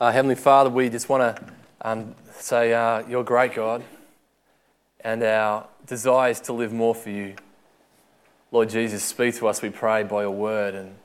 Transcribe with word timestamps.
Uh, 0.00 0.10
Heavenly 0.10 0.34
Father, 0.34 0.70
we 0.70 0.88
just 0.88 1.10
want 1.10 1.36
to 1.36 1.44
um, 1.82 2.14
say 2.32 2.72
uh, 2.72 3.06
you're 3.06 3.22
great, 3.22 3.52
God, 3.52 3.82
and 5.00 5.22
our 5.22 5.66
desire 5.86 6.30
is 6.30 6.40
to 6.40 6.54
live 6.54 6.72
more 6.72 6.94
for 6.94 7.10
you. 7.10 7.34
Lord 8.50 8.70
Jesus, 8.70 9.04
speak 9.04 9.34
to 9.34 9.46
us, 9.46 9.60
we 9.60 9.68
pray, 9.68 10.02
by 10.04 10.22
your 10.22 10.30
word, 10.30 10.74
and 10.74 10.96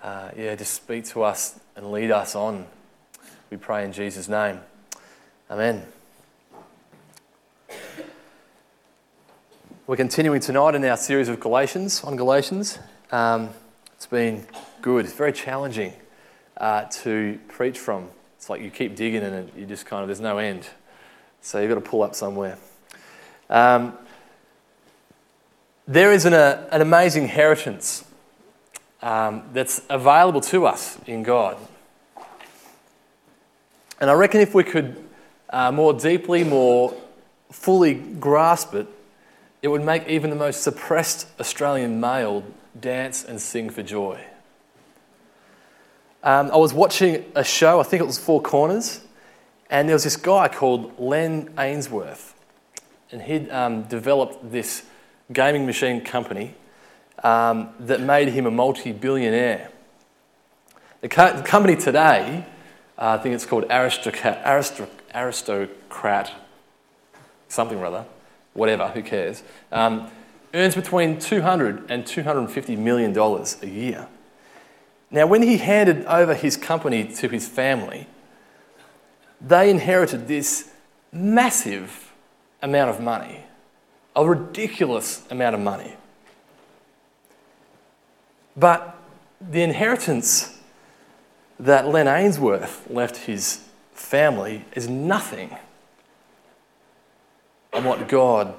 uh, 0.00 0.30
yeah, 0.36 0.54
just 0.54 0.72
speak 0.72 1.04
to 1.06 1.24
us 1.24 1.58
and 1.74 1.90
lead 1.90 2.12
us 2.12 2.36
on. 2.36 2.66
We 3.50 3.56
pray 3.56 3.84
in 3.84 3.92
Jesus' 3.92 4.28
name. 4.28 4.60
Amen. 5.50 5.84
We're 9.88 9.96
continuing 9.96 10.38
tonight 10.38 10.76
in 10.76 10.84
our 10.84 10.96
series 10.96 11.28
of 11.28 11.40
Galatians, 11.40 12.04
on 12.04 12.14
Galatians. 12.14 12.78
Um, 13.10 13.50
it's 13.94 14.06
been 14.06 14.46
good, 14.80 15.06
it's 15.06 15.14
very 15.14 15.32
challenging 15.32 15.94
uh, 16.62 16.84
to 16.84 17.38
preach 17.48 17.78
from. 17.78 18.08
It's 18.36 18.48
like 18.48 18.62
you 18.62 18.70
keep 18.70 18.96
digging 18.96 19.22
and 19.22 19.50
you 19.56 19.66
just 19.66 19.84
kind 19.84 20.02
of, 20.02 20.08
there's 20.08 20.20
no 20.20 20.38
end. 20.38 20.68
So 21.42 21.60
you've 21.60 21.68
got 21.68 21.74
to 21.74 21.80
pull 21.80 22.02
up 22.02 22.14
somewhere. 22.14 22.56
Um, 23.50 23.98
there 25.86 26.12
is 26.12 26.24
an, 26.24 26.32
an 26.32 26.80
amazing 26.80 27.24
inheritance 27.24 28.04
um, 29.02 29.42
that's 29.52 29.82
available 29.90 30.40
to 30.40 30.64
us 30.64 30.98
in 31.06 31.24
God. 31.24 31.58
And 34.00 34.08
I 34.08 34.14
reckon 34.14 34.40
if 34.40 34.54
we 34.54 34.64
could 34.64 35.04
uh, 35.50 35.72
more 35.72 35.92
deeply, 35.92 36.44
more 36.44 36.94
fully 37.50 37.94
grasp 37.94 38.74
it, 38.74 38.86
it 39.62 39.68
would 39.68 39.84
make 39.84 40.08
even 40.08 40.30
the 40.30 40.36
most 40.36 40.62
suppressed 40.62 41.26
Australian 41.38 42.00
male 42.00 42.44
dance 42.80 43.24
and 43.24 43.40
sing 43.40 43.68
for 43.68 43.82
joy. 43.82 44.24
Um, 46.24 46.52
I 46.52 46.56
was 46.56 46.72
watching 46.72 47.24
a 47.34 47.42
show, 47.42 47.80
I 47.80 47.82
think 47.82 48.00
it 48.00 48.06
was 48.06 48.16
Four 48.18 48.40
Corners, 48.40 49.00
and 49.68 49.88
there 49.88 49.96
was 49.96 50.04
this 50.04 50.16
guy 50.16 50.46
called 50.46 50.96
Len 51.00 51.52
Ainsworth, 51.58 52.34
and 53.10 53.22
he'd 53.22 53.50
um, 53.50 53.82
developed 53.84 54.52
this 54.52 54.84
gaming 55.32 55.66
machine 55.66 56.00
company 56.00 56.54
um, 57.24 57.70
that 57.80 58.00
made 58.00 58.28
him 58.28 58.46
a 58.46 58.52
multi 58.52 58.92
billionaire. 58.92 59.70
The, 61.00 61.08
co- 61.08 61.36
the, 61.36 61.42
company 61.42 61.74
today, 61.74 62.46
uh, 62.96 63.16
I 63.18 63.18
think 63.18 63.34
it's 63.34 63.46
called 63.46 63.64
Aristocrat, 63.68 64.44
Aristoc- 64.44 64.88
Aristocrat, 65.12 66.32
something 67.48 67.78
or 67.78 67.86
other, 67.86 68.04
whatever, 68.54 68.86
who 68.88 69.02
cares, 69.02 69.42
um, 69.72 70.08
earns 70.54 70.76
between 70.76 71.18
200 71.18 71.90
and 71.90 72.06
250 72.06 72.76
million 72.76 73.12
dollars 73.12 73.60
a 73.60 73.68
year. 73.68 74.06
Now, 75.12 75.26
when 75.26 75.42
he 75.42 75.58
handed 75.58 76.06
over 76.06 76.34
his 76.34 76.56
company 76.56 77.04
to 77.04 77.28
his 77.28 77.46
family, 77.46 78.06
they 79.42 79.68
inherited 79.68 80.26
this 80.26 80.70
massive 81.12 82.12
amount 82.62 82.88
of 82.88 83.00
money, 83.00 83.44
a 84.16 84.26
ridiculous 84.26 85.22
amount 85.30 85.54
of 85.54 85.60
money. 85.60 85.96
But 88.56 88.96
the 89.40 89.62
inheritance 89.62 90.58
that 91.60 91.86
Len 91.86 92.08
Ainsworth 92.08 92.88
left 92.90 93.16
his 93.18 93.60
family 93.92 94.64
is 94.72 94.88
nothing 94.88 95.54
on 97.74 97.84
what 97.84 98.08
God 98.08 98.54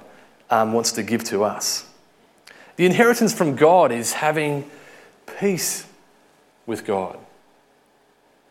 um, 0.52 0.74
wants 0.74 0.92
to 0.94 1.04
give 1.04 1.24
to 1.26 1.44
us. 1.44 1.90
The 2.76 2.86
inheritance 2.86 3.34
from 3.34 3.56
God 3.56 3.92
is 3.92 4.14
having 4.14 4.70
peace 5.40 5.88
with 6.66 6.86
God. 6.86 7.18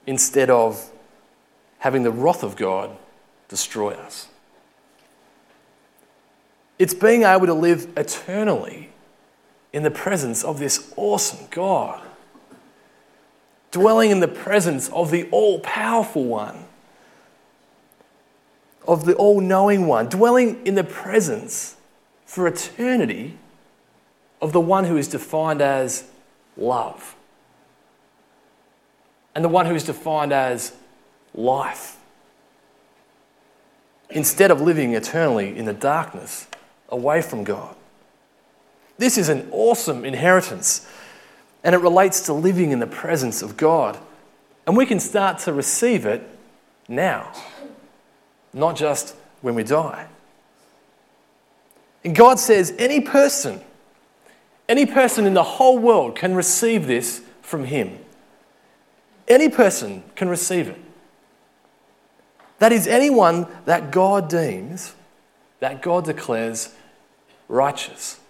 Instead 0.07 0.51
of 0.51 0.91
having 1.79 2.03
the 2.03 2.11
wrath 2.11 2.43
of 2.43 2.57
God 2.57 2.97
destroy 3.49 3.93
us. 3.93 4.29
It's 6.79 6.95
being 6.95 7.23
able 7.23 7.47
to 7.47 7.55
live 7.55 7.89
eternally 7.97 8.91
in 9.73 9.83
the 9.83 9.91
presence 9.91 10.45
of 10.45 10.59
this 10.59 10.93
awesome 10.97 11.47
God, 11.51 12.03
dwelling 13.71 14.11
in 14.11 14.21
the 14.21 14.29
presence 14.29 14.89
of 14.91 15.11
the 15.11 15.29
all 15.31 15.61
powerful 15.61 16.25
one, 16.25 16.65
of 18.87 19.05
the 19.05 19.15
all 19.15 19.41
knowing 19.41 19.87
one, 19.87 20.09
dwelling 20.09 20.65
in 20.67 20.75
the 20.75 20.85
presence 20.85 21.77
for 22.25 22.47
eternity 22.47 23.39
of 24.41 24.53
the 24.53 24.61
one 24.61 24.85
who 24.85 24.97
is 24.97 25.09
defined 25.09 25.61
as 25.61 26.05
love 26.57 27.17
and 29.35 29.45
the 29.45 29.49
one 29.49 29.67
who 29.67 29.75
is 29.75 29.85
defined 29.85 30.33
as 30.33 30.75
life. 31.35 31.97
Instead 34.11 34.51
of 34.51 34.61
living 34.61 34.95
eternally 34.95 35.57
in 35.57 35.65
the 35.65 35.73
darkness 35.73 36.47
away 36.89 37.23
from 37.23 37.45
God. 37.45 37.75
This 38.99 39.17
is 39.17 39.29
an 39.29 39.49
awesome 39.51 40.05
inheritance, 40.05 40.87
and 41.65 41.75
it 41.75 41.79
relates 41.79 42.21
to 42.27 42.33
living 42.33 42.71
in 42.71 42.79
the 42.79 42.87
presence 42.87 43.43
of 43.43 43.57
God. 43.57 43.99
And 44.67 44.77
we 44.77 44.87
can 44.87 45.01
start 45.01 45.39
to 45.41 45.53
receive 45.53 46.07
it 46.07 46.29
now, 46.89 47.33
not 48.53 48.77
just 48.77 49.17
when 49.41 49.55
we 49.55 49.65
die. 49.65 50.07
And 52.05 52.15
God 52.15 52.39
says 52.39 52.75
any 52.79 53.01
person, 53.01 53.61
any 54.69 54.87
person 54.87 55.27
in 55.27 55.35
the 55.35 55.43
whole 55.43 55.79
world 55.79 56.17
can 56.17 56.35
receive 56.35 56.87
this 56.87 57.23
from 57.41 57.65
Him. 57.65 57.99
Any 59.29 59.49
person 59.49 60.03
can 60.17 60.29
receive 60.29 60.69
it. 60.69 60.81
That 62.59 62.73
is, 62.73 62.87
anyone 62.87 63.47
that 63.65 63.91
God 63.91 64.29
deems, 64.29 64.95
that 65.61 65.83
God 65.83 66.05
declares 66.05 66.75
righteous. 67.49 68.21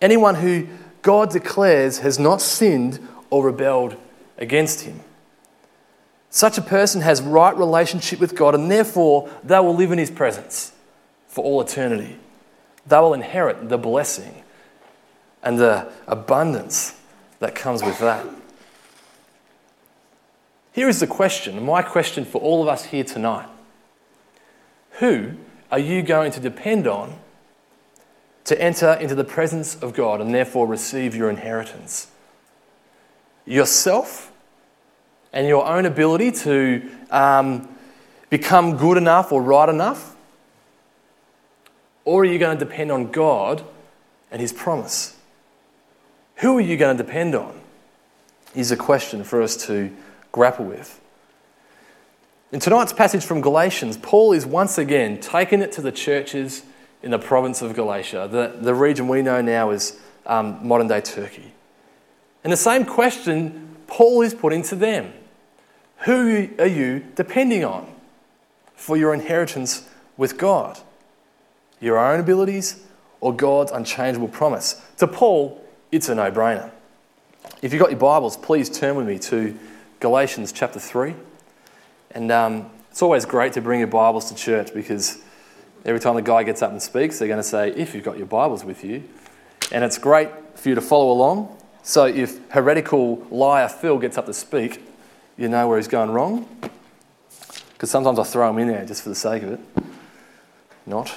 Anyone 0.00 0.36
who 0.36 0.66
God 1.02 1.30
declares 1.30 1.98
has 1.98 2.18
not 2.18 2.40
sinned 2.40 3.06
or 3.30 3.44
rebelled 3.44 3.96
against 4.38 4.82
him. 4.82 5.00
Such 6.30 6.58
a 6.58 6.62
person 6.62 7.00
has 7.00 7.20
right 7.20 7.56
relationship 7.56 8.20
with 8.20 8.36
God 8.36 8.54
and 8.54 8.70
therefore 8.70 9.28
they 9.42 9.58
will 9.58 9.74
live 9.74 9.92
in 9.92 9.98
his 9.98 10.10
presence 10.10 10.72
for 11.26 11.44
all 11.44 11.60
eternity. 11.60 12.16
They 12.86 12.98
will 12.98 13.14
inherit 13.14 13.68
the 13.68 13.78
blessing 13.78 14.42
and 15.42 15.58
the 15.58 15.90
abundance 16.06 16.96
that 17.40 17.54
comes 17.54 17.82
with 17.82 17.98
that. 17.98 18.26
Here 20.72 20.88
is 20.88 21.00
the 21.00 21.06
question, 21.06 21.62
my 21.64 21.82
question 21.82 22.24
for 22.24 22.40
all 22.40 22.62
of 22.62 22.68
us 22.68 22.86
here 22.86 23.04
tonight. 23.04 23.48
Who 24.92 25.32
are 25.70 25.78
you 25.78 26.02
going 26.02 26.30
to 26.32 26.40
depend 26.40 26.86
on 26.86 27.18
to 28.44 28.60
enter 28.60 28.92
into 28.94 29.14
the 29.14 29.24
presence 29.24 29.74
of 29.76 29.94
God 29.94 30.20
and 30.20 30.34
therefore 30.34 30.66
receive 30.66 31.14
your 31.14 31.28
inheritance? 31.28 32.08
Yourself 33.46 34.30
and 35.32 35.46
your 35.46 35.66
own 35.66 35.86
ability 35.86 36.32
to 36.32 36.88
um, 37.10 37.68
become 38.28 38.76
good 38.76 38.96
enough 38.96 39.32
or 39.32 39.42
right 39.42 39.68
enough? 39.68 40.16
Or 42.04 42.22
are 42.22 42.26
you 42.26 42.38
going 42.38 42.58
to 42.58 42.64
depend 42.64 42.90
on 42.92 43.10
God 43.10 43.64
and 44.30 44.40
His 44.40 44.52
promise? 44.52 45.16
Who 46.36 46.56
are 46.58 46.60
you 46.62 46.76
going 46.76 46.96
to 46.96 47.02
depend 47.02 47.34
on? 47.34 47.60
Is 48.54 48.72
a 48.72 48.76
question 48.76 49.22
for 49.22 49.42
us 49.42 49.56
to 49.66 49.94
grapple 50.32 50.64
with. 50.64 51.00
In 52.52 52.58
tonight's 52.58 52.92
passage 52.92 53.24
from 53.24 53.40
Galatians, 53.40 53.96
Paul 53.96 54.32
is 54.32 54.44
once 54.44 54.76
again 54.76 55.20
taking 55.20 55.60
it 55.60 55.70
to 55.72 55.82
the 55.82 55.92
churches 55.92 56.64
in 57.02 57.12
the 57.12 57.18
province 57.18 57.62
of 57.62 57.74
Galatia, 57.74 58.28
the, 58.30 58.56
the 58.60 58.74
region 58.74 59.08
we 59.08 59.22
know 59.22 59.40
now 59.40 59.70
as 59.70 59.98
um, 60.26 60.58
modern 60.66 60.88
day 60.88 61.00
Turkey. 61.00 61.52
And 62.42 62.52
the 62.52 62.56
same 62.56 62.84
question 62.84 63.76
Paul 63.86 64.22
is 64.22 64.34
putting 64.34 64.62
to 64.64 64.76
them 64.76 65.12
Who 66.04 66.48
are 66.58 66.66
you 66.66 67.04
depending 67.14 67.64
on 67.64 67.92
for 68.74 68.96
your 68.96 69.14
inheritance 69.14 69.88
with 70.16 70.36
God? 70.36 70.78
Your 71.80 71.98
own 71.98 72.20
abilities 72.20 72.82
or 73.20 73.34
God's 73.34 73.70
unchangeable 73.72 74.28
promise? 74.28 74.80
To 74.98 75.06
Paul, 75.06 75.64
it's 75.92 76.08
a 76.08 76.14
no 76.14 76.30
brainer. 76.30 76.70
If 77.62 77.72
you've 77.72 77.80
got 77.80 77.90
your 77.90 78.00
Bibles, 78.00 78.36
please 78.36 78.68
turn 78.68 78.96
with 78.96 79.06
me 79.06 79.18
to 79.20 79.58
Galatians 80.00 80.50
chapter 80.50 80.80
3. 80.80 81.14
And 82.12 82.32
um, 82.32 82.70
it's 82.90 83.02
always 83.02 83.26
great 83.26 83.52
to 83.52 83.60
bring 83.60 83.80
your 83.80 83.86
Bibles 83.86 84.30
to 84.30 84.34
church 84.34 84.72
because 84.72 85.18
every 85.84 86.00
time 86.00 86.14
the 86.14 86.22
guy 86.22 86.42
gets 86.42 86.62
up 86.62 86.70
and 86.70 86.82
speaks, 86.82 87.18
they're 87.18 87.28
going 87.28 87.38
to 87.38 87.42
say, 87.42 87.70
if 87.70 87.94
you've 87.94 88.04
got 88.04 88.16
your 88.16 88.26
Bibles 88.26 88.64
with 88.64 88.82
you. 88.82 89.04
And 89.70 89.84
it's 89.84 89.98
great 89.98 90.30
for 90.54 90.70
you 90.70 90.74
to 90.74 90.80
follow 90.80 91.12
along. 91.12 91.54
So 91.82 92.06
if 92.06 92.40
heretical 92.50 93.26
liar 93.30 93.68
Phil 93.68 93.98
gets 93.98 94.16
up 94.16 94.26
to 94.26 94.34
speak, 94.34 94.82
you 95.36 95.48
know 95.48 95.68
where 95.68 95.76
he's 95.76 95.88
going 95.88 96.10
wrong. 96.10 96.48
Because 97.72 97.90
sometimes 97.90 98.18
I 98.18 98.24
throw 98.24 98.50
him 98.50 98.58
in 98.58 98.68
there 98.68 98.84
just 98.86 99.02
for 99.02 99.10
the 99.10 99.14
sake 99.14 99.42
of 99.42 99.52
it. 99.52 99.60
Not. 100.86 101.14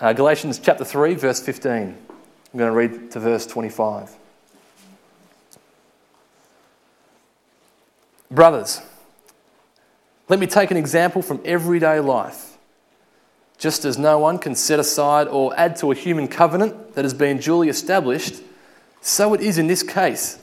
Uh, 0.00 0.12
Galatians 0.12 0.58
chapter 0.58 0.84
3, 0.84 1.14
verse 1.14 1.40
15. 1.40 1.72
I'm 1.72 2.58
going 2.58 2.70
to 2.70 2.76
read 2.76 3.12
to 3.12 3.20
verse 3.20 3.46
25. 3.46 4.16
Brothers, 8.30 8.82
let 10.28 10.38
me 10.38 10.46
take 10.46 10.70
an 10.70 10.76
example 10.76 11.22
from 11.22 11.40
everyday 11.44 12.00
life. 12.00 12.58
Just 13.56 13.84
as 13.84 13.98
no 13.98 14.18
one 14.18 14.38
can 14.38 14.54
set 14.54 14.78
aside 14.78 15.26
or 15.26 15.58
add 15.58 15.76
to 15.76 15.90
a 15.90 15.94
human 15.94 16.28
covenant 16.28 16.94
that 16.94 17.04
has 17.04 17.14
been 17.14 17.38
duly 17.38 17.68
established, 17.68 18.42
so 19.00 19.34
it 19.34 19.40
is 19.40 19.58
in 19.58 19.66
this 19.66 19.82
case. 19.82 20.38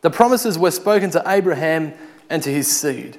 The 0.00 0.10
promises 0.10 0.58
were 0.58 0.70
spoken 0.70 1.10
to 1.10 1.22
Abraham 1.26 1.92
and 2.30 2.42
to 2.42 2.50
his 2.50 2.74
seed. 2.74 3.18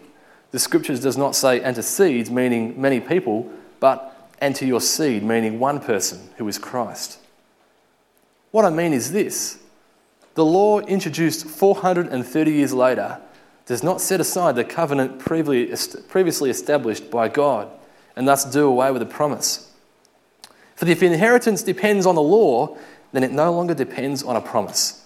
The 0.52 0.60
scriptures 0.60 1.00
does 1.00 1.18
not 1.18 1.36
say 1.36 1.62
and 1.62 1.76
to 1.76 1.84
seeds, 1.84 2.31
meaning 2.31 2.81
many 2.81 3.00
people, 3.00 3.52
but 3.80 4.31
and 4.42 4.56
to 4.56 4.66
your 4.66 4.81
seed, 4.81 5.24
meaning 5.24 5.60
one 5.60 5.80
person 5.80 6.30
who 6.38 6.48
is 6.48 6.58
Christ. 6.58 7.20
What 8.52 8.66
I 8.66 8.72
mean 8.72 8.94
is 8.94 9.12
this 9.12 9.59
the 10.40 10.46
law 10.46 10.80
introduced 10.80 11.46
430 11.46 12.52
years 12.52 12.74
later 12.74 13.20
does 13.66 13.84
not 13.84 14.00
set 14.00 14.22
aside 14.22 14.56
the 14.56 14.64
covenant 14.64 15.20
previously 15.20 16.50
established 16.50 17.12
by 17.12 17.28
God 17.28 17.70
and 18.16 18.26
thus 18.26 18.46
do 18.46 18.66
away 18.66 18.90
with 18.92 19.02
the 19.02 19.06
promise. 19.06 19.70
For 20.76 20.88
if 20.88 21.04
inheritance 21.04 21.62
depends 21.62 22.06
on 22.06 22.16
the 22.16 22.22
law, 22.22 22.78
then 23.12 23.24
it 23.26 23.34
no 23.34 23.52
longer 23.52 23.74
depends 23.74 24.24
on 24.24 24.38
a 24.38 24.42
promise. 24.42 25.06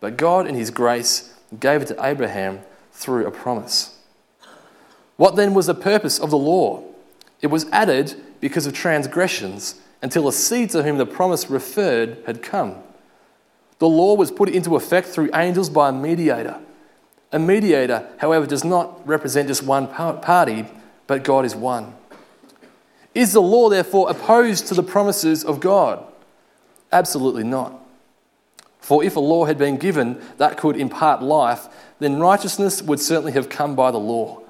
But 0.00 0.18
God, 0.18 0.46
in 0.46 0.54
His 0.54 0.70
grace, 0.70 1.32
gave 1.58 1.80
it 1.80 1.88
to 1.88 2.04
Abraham 2.04 2.60
through 2.92 3.26
a 3.26 3.30
promise. 3.30 3.98
What 5.16 5.34
then 5.34 5.54
was 5.54 5.64
the 5.64 5.74
purpose 5.74 6.20
of 6.20 6.28
the 6.28 6.36
law? 6.36 6.84
It 7.40 7.46
was 7.46 7.64
added 7.70 8.22
because 8.38 8.66
of 8.66 8.74
transgressions 8.74 9.76
until 10.02 10.24
the 10.24 10.32
seed 10.32 10.68
to 10.70 10.82
whom 10.82 10.98
the 10.98 11.06
promise 11.06 11.48
referred 11.48 12.18
had 12.26 12.42
come. 12.42 12.82
The 13.78 13.88
law 13.88 14.14
was 14.14 14.30
put 14.30 14.48
into 14.48 14.76
effect 14.76 15.08
through 15.08 15.30
angels 15.34 15.68
by 15.68 15.88
a 15.88 15.92
mediator. 15.92 16.58
A 17.32 17.38
mediator, 17.38 18.08
however, 18.18 18.46
does 18.46 18.64
not 18.64 19.06
represent 19.06 19.48
just 19.48 19.64
one 19.64 19.88
party, 19.88 20.66
but 21.06 21.24
God 21.24 21.44
is 21.44 21.56
one. 21.56 21.94
Is 23.14 23.32
the 23.32 23.42
law 23.42 23.68
therefore 23.68 24.10
opposed 24.10 24.66
to 24.68 24.74
the 24.74 24.82
promises 24.82 25.44
of 25.44 25.60
God? 25.60 26.04
Absolutely 26.92 27.44
not. 27.44 27.80
For 28.80 29.02
if 29.02 29.16
a 29.16 29.20
law 29.20 29.46
had 29.46 29.58
been 29.58 29.78
given 29.78 30.20
that 30.36 30.58
could 30.58 30.76
impart 30.76 31.22
life, 31.22 31.68
then 31.98 32.18
righteousness 32.18 32.82
would 32.82 33.00
certainly 33.00 33.32
have 33.32 33.48
come 33.48 33.74
by 33.74 33.90
the 33.90 33.98
law. 33.98 34.42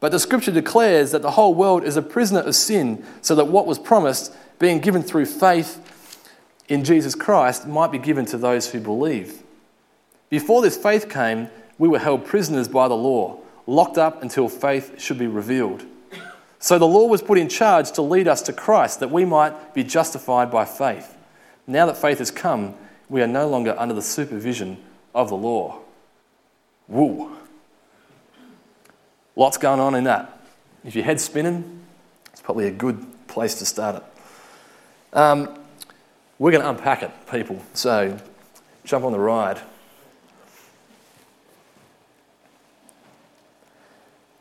But 0.00 0.12
the 0.12 0.18
scripture 0.18 0.52
declares 0.52 1.12
that 1.12 1.22
the 1.22 1.30
whole 1.30 1.54
world 1.54 1.82
is 1.82 1.96
a 1.96 2.02
prisoner 2.02 2.40
of 2.40 2.54
sin, 2.54 3.04
so 3.22 3.34
that 3.36 3.46
what 3.46 3.66
was 3.66 3.78
promised, 3.78 4.34
being 4.58 4.80
given 4.80 5.02
through 5.02 5.26
faith 5.26 5.80
in 6.68 6.84
Jesus 6.84 7.14
Christ, 7.14 7.66
might 7.66 7.92
be 7.92 7.98
given 7.98 8.24
to 8.26 8.38
those 8.38 8.70
who 8.70 8.80
believe. 8.80 9.42
Before 10.30 10.62
this 10.62 10.76
faith 10.76 11.08
came, 11.08 11.48
we 11.78 11.88
were 11.88 11.98
held 11.98 12.24
prisoners 12.24 12.68
by 12.68 12.88
the 12.88 12.96
law, 12.96 13.38
locked 13.66 13.98
up 13.98 14.22
until 14.22 14.48
faith 14.48 15.00
should 15.00 15.18
be 15.18 15.26
revealed. 15.26 15.84
So 16.58 16.78
the 16.78 16.86
law 16.86 17.06
was 17.06 17.20
put 17.20 17.36
in 17.36 17.48
charge 17.48 17.92
to 17.92 18.02
lead 18.02 18.26
us 18.26 18.40
to 18.42 18.52
Christ, 18.52 19.00
that 19.00 19.10
we 19.10 19.24
might 19.24 19.74
be 19.74 19.84
justified 19.84 20.50
by 20.50 20.64
faith. 20.64 21.14
Now 21.66 21.86
that 21.86 21.98
faith 21.98 22.18
has 22.18 22.30
come, 22.30 22.74
we 23.08 23.20
are 23.22 23.26
no 23.26 23.48
longer 23.48 23.74
under 23.78 23.94
the 23.94 24.02
supervision 24.02 24.78
of 25.14 25.28
the 25.28 25.36
law. 25.36 25.80
Woo! 26.88 27.36
Lots 29.36 29.58
going 29.58 29.80
on 29.80 29.94
in 29.94 30.04
that. 30.04 30.40
If 30.84 30.94
your 30.94 31.04
head's 31.04 31.24
spinning, 31.24 31.82
it's 32.32 32.40
probably 32.40 32.66
a 32.66 32.70
good 32.70 33.04
place 33.26 33.56
to 33.56 33.66
start 33.66 33.96
it. 33.96 34.04
Um, 35.12 35.58
we're 36.38 36.50
going 36.50 36.62
to 36.62 36.68
unpack 36.68 37.02
it, 37.02 37.10
people. 37.30 37.62
So 37.74 38.18
jump 38.84 39.04
on 39.04 39.12
the 39.12 39.18
ride. 39.18 39.60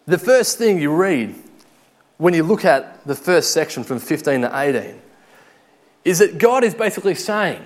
The 0.05 0.17
first 0.17 0.57
thing 0.57 0.81
you 0.81 0.93
read 0.93 1.35
when 2.17 2.33
you 2.33 2.43
look 2.43 2.65
at 2.65 3.05
the 3.05 3.15
first 3.15 3.51
section 3.51 3.83
from 3.83 3.99
15 3.99 4.41
to 4.41 4.59
18 4.59 5.01
is 6.03 6.19
that 6.19 6.37
God 6.37 6.63
is 6.63 6.73
basically 6.73 7.15
saying, 7.15 7.61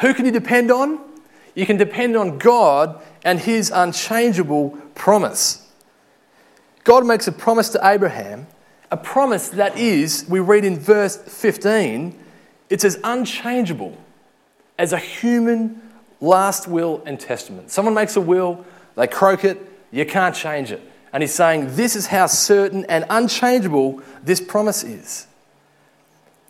Who 0.00 0.12
can 0.12 0.26
you 0.26 0.32
depend 0.32 0.70
on? 0.70 1.00
You 1.54 1.66
can 1.66 1.76
depend 1.76 2.16
on 2.16 2.38
God 2.38 3.00
and 3.24 3.38
His 3.38 3.70
unchangeable 3.70 4.70
promise. 4.94 5.66
God 6.84 7.06
makes 7.06 7.28
a 7.28 7.32
promise 7.32 7.68
to 7.70 7.80
Abraham, 7.82 8.46
a 8.90 8.96
promise 8.96 9.48
that 9.50 9.78
is, 9.78 10.26
we 10.28 10.40
read 10.40 10.64
in 10.64 10.78
verse 10.78 11.16
15, 11.16 12.18
it's 12.72 12.84
as 12.84 12.98
unchangeable 13.04 13.96
as 14.78 14.92
a 14.92 14.98
human 14.98 15.80
last 16.20 16.66
will 16.66 17.02
and 17.06 17.18
testament. 17.20 17.70
Someone 17.70 17.94
makes 17.94 18.16
a 18.16 18.20
will, 18.20 18.64
they 18.96 19.06
croak 19.06 19.44
it, 19.44 19.60
you 19.90 20.06
can't 20.06 20.34
change 20.34 20.72
it. 20.72 20.80
And 21.12 21.22
he's 21.22 21.34
saying, 21.34 21.76
This 21.76 21.94
is 21.94 22.06
how 22.06 22.26
certain 22.26 22.84
and 22.86 23.04
unchangeable 23.10 24.02
this 24.22 24.40
promise 24.40 24.82
is. 24.82 25.26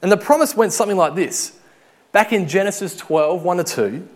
And 0.00 0.10
the 0.10 0.16
promise 0.16 0.54
went 0.54 0.72
something 0.72 0.96
like 0.96 1.14
this. 1.14 1.58
Back 2.12 2.32
in 2.32 2.48
Genesis 2.48 2.96
12, 2.96 3.42
1 3.42 3.56
to 3.58 3.64
2, 3.64 4.08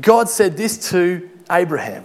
God 0.00 0.28
said 0.28 0.56
this 0.56 0.90
to 0.90 1.28
Abraham 1.50 2.04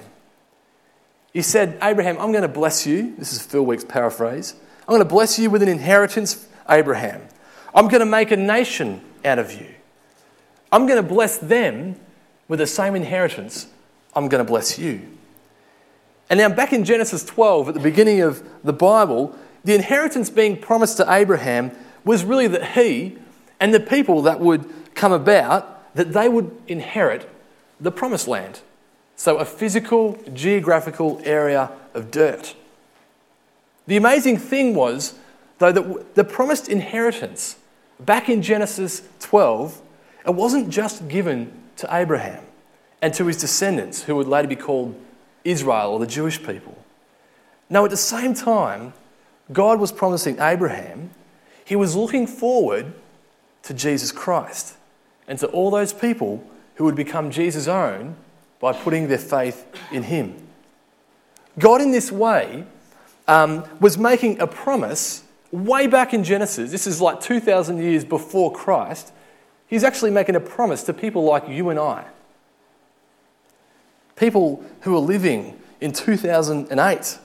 he 1.33 1.41
said, 1.41 1.77
Abraham, 1.81 2.18
I'm 2.19 2.31
going 2.31 2.41
to 2.41 2.50
bless 2.50 2.85
you. 2.85 3.15
This 3.18 3.31
is 3.33 3.41
Phil 3.41 3.63
Week's 3.63 3.85
paraphrase. 3.85 4.56
I'm 4.81 4.88
going 4.88 5.00
to 5.00 5.06
bless 5.06 5.39
you 5.39 5.50
with 5.50 5.63
an 5.63 5.69
inheritance, 5.69 6.47
Abraham. 6.69 7.21
I'm 7.73 7.88
going 7.88 8.01
to 8.01 8.06
make 8.06 8.31
a 8.31 8.38
nation 8.38 9.01
out 9.25 9.39
of 9.39 9.51
you. 9.53 9.68
I'm 10.71 10.88
going 10.88 11.01
to 11.01 11.07
bless 11.07 11.38
them 11.38 11.97
with 12.47 12.59
the 12.59 12.68
same 12.68 12.95
inheritance 12.95 13.68
I'm 14.15 14.27
going 14.27 14.44
to 14.44 14.50
bless 14.50 14.77
you. 14.77 15.01
And 16.29 16.38
now, 16.38 16.50
back 16.50 16.73
in 16.73 16.85
Genesis 16.85 17.23
12, 17.25 17.69
at 17.69 17.73
the 17.73 17.79
beginning 17.79 18.21
of 18.21 18.41
the 18.63 18.73
Bible, 18.73 19.38
the 19.63 19.75
inheritance 19.75 20.29
being 20.29 20.57
promised 20.57 20.97
to 20.97 21.12
Abraham 21.12 21.71
was 22.06 22.23
really 22.23 22.47
that 22.47 22.71
he 22.71 23.18
and 23.59 23.73
the 23.73 23.79
people 23.79 24.21
that 24.23 24.39
would 24.39 24.69
come 24.95 25.12
about, 25.12 25.94
that 25.95 26.13
they 26.13 26.29
would 26.29 26.56
inherit 26.68 27.29
the 27.79 27.91
promised 27.91 28.27
land. 28.27 28.62
So, 29.15 29.38
a 29.38 29.45
physical, 29.45 30.18
geographical 30.33 31.21
area 31.23 31.71
of 31.94 32.12
dirt. 32.12 32.56
The 33.88 33.97
amazing 33.97 34.38
thing 34.38 34.73
was, 34.73 35.15
though, 35.59 35.71
that 35.71 36.15
the 36.15 36.23
promised 36.23 36.69
inheritance 36.69 37.57
back 38.06 38.30
in 38.30 38.42
Genesis 38.42 39.01
12, 39.19 39.81
it 40.25 40.36
wasn't 40.36 40.69
just 40.69 41.07
given 41.07 41.51
to 41.77 41.88
Abraham 41.92 42.44
and 43.01 43.13
to 43.15 43.25
his 43.25 43.38
descendants, 43.38 44.03
who 44.03 44.15
would 44.15 44.27
later 44.27 44.48
be 44.48 44.56
called 44.56 44.95
Israel 45.44 45.92
or 45.92 45.99
the 45.99 46.07
Jewish 46.07 46.44
people. 46.44 46.78
Now, 47.69 47.85
at 47.85 47.92
the 47.92 47.97
same 47.97 48.33
time, 48.33 48.94
God 49.52 49.80
was 49.80 49.92
promising 49.92 50.40
Abraham, 50.40 51.11
he 51.66 51.76
was 51.76 51.95
looking 51.95 52.28
forward 52.28 52.94
to 53.64 53.73
Jesus 53.73 54.11
Christ 54.11 54.76
and 55.28 55.40
to 55.40 55.47
all 55.47 55.71
those 55.71 55.94
people 55.94 56.45
who 56.76 56.85
would 56.85 56.95
become 56.95 57.31
Jesus' 57.31 57.68
own 57.68 58.16
by 58.59 58.73
putting 58.73 59.07
their 59.07 59.18
faith 59.18 59.66
in 59.92 60.04
Him. 60.04 60.35
God, 61.57 61.81
in 61.81 61.92
this 61.92 62.11
way, 62.11 62.66
um, 63.28 63.64
was 63.80 63.97
making 63.97 64.40
a 64.40 64.47
promise 64.47 65.23
way 65.52 65.88
back 65.88 66.14
in 66.14 66.24
Genesis. 66.24 66.72
This 66.72 66.88
is 66.88 67.02
like 67.02 67.20
2,000 67.20 67.78
years 67.78 68.06
before 68.06 68.52
Christ. 68.52 69.12
He's 69.68 69.84
actually 69.84 70.12
making 70.12 70.36
a 70.36 70.40
promise 70.40 70.84
to 70.84 70.94
people 70.94 71.24
like 71.24 71.48
you 71.48 71.70
and 71.70 71.80
I. 71.80 72.06
People 74.16 74.64
who 74.81 74.96
are 74.96 75.00
living 75.00 75.60
in 75.80 75.92
2008. 75.92 77.20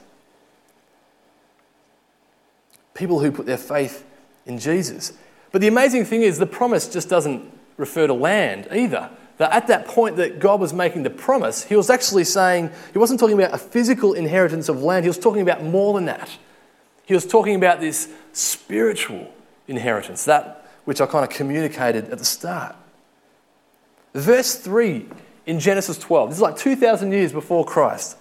People 2.95 3.21
who 3.21 3.31
put 3.31 3.47
their 3.47 3.59
faith 3.59 4.05
in 4.47 4.59
Jesus. 4.59 5.13
But 5.53 5.61
the 5.61 5.69
amazing 5.69 6.05
thing 6.05 6.23
is, 6.23 6.39
the 6.39 6.47
promise 6.47 6.89
just 6.89 7.09
doesn't 7.09 7.53
refer 7.77 8.07
to 8.07 8.15
land 8.15 8.69
either 8.73 9.11
that 9.39 9.53
at 9.53 9.67
that 9.67 9.87
point 9.87 10.17
that 10.17 10.39
God 10.39 10.61
was 10.61 10.73
making 10.73 11.03
the 11.03 11.11
promise, 11.11 11.65
he 11.65 11.77
was 11.77 11.91
actually 11.91 12.25
saying, 12.25 12.71
he 12.93 12.99
wasn't 12.99 13.21
talking 13.21 13.39
about 13.39 13.53
a 13.53 13.59
physical 13.59 14.15
inheritance 14.15 14.69
of 14.69 14.83
land, 14.83 15.05
he 15.05 15.09
was 15.09 15.19
talking 15.19 15.43
about 15.43 15.63
more 15.63 15.95
than 15.95 16.07
that. 16.07 16.31
He 17.07 17.15
was 17.15 17.27
talking 17.27 17.55
about 17.55 17.81
this 17.81 18.13
spiritual 18.33 19.33
inheritance, 19.67 20.25
that 20.27 20.69
which 20.85 21.01
I 21.01 21.07
kind 21.07 21.25
of 21.25 21.31
communicated 21.31 22.11
at 22.11 22.19
the 22.19 22.25
start. 22.25 22.77
Verse 24.13 24.57
3 24.57 25.07
in 25.47 25.59
Genesis 25.61 25.97
12, 25.99 26.31
this 26.31 26.39
is 26.39 26.43
like 26.43 26.57
2,000 26.57 27.13
years 27.13 27.33
before 27.33 27.65
Christ. 27.65 28.19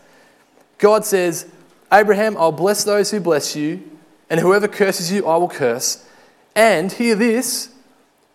God 0.78 1.04
says, 1.04 1.48
Abraham, 1.92 2.38
I'll 2.38 2.52
bless 2.52 2.84
those 2.84 3.12
who 3.12 3.20
bless 3.20 3.56
you, 3.56 3.84
and 4.30 4.40
whoever 4.40 4.68
curses 4.68 5.12
you, 5.12 5.26
I 5.28 5.38
will 5.38 5.50
curse. 5.50 6.08
And 6.56 6.92
hear 6.92 7.16
this 7.16 7.70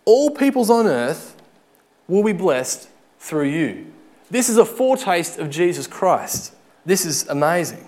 all 0.05 0.31
peoples 0.31 0.69
on 0.69 0.87
earth 0.87 1.35
will 2.07 2.23
be 2.23 2.33
blessed 2.33 2.89
through 3.19 3.47
you. 3.49 3.93
This 4.29 4.49
is 4.49 4.57
a 4.57 4.65
foretaste 4.65 5.37
of 5.39 5.49
Jesus 5.49 5.87
Christ. 5.87 6.53
This 6.85 7.05
is 7.05 7.27
amazing. 7.27 7.87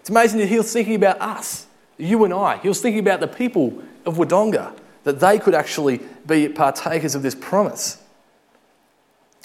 It's 0.00 0.10
amazing 0.10 0.40
that 0.40 0.48
he 0.48 0.56
was 0.56 0.72
thinking 0.72 0.94
about 0.94 1.20
us, 1.20 1.66
you 1.98 2.24
and 2.24 2.32
I. 2.32 2.58
He 2.58 2.68
was 2.68 2.80
thinking 2.80 3.00
about 3.00 3.20
the 3.20 3.28
people 3.28 3.82
of 4.04 4.16
Wodonga, 4.16 4.72
that 5.04 5.20
they 5.20 5.38
could 5.38 5.54
actually 5.54 6.00
be 6.26 6.48
partakers 6.48 7.14
of 7.14 7.22
this 7.22 7.34
promise. 7.34 8.02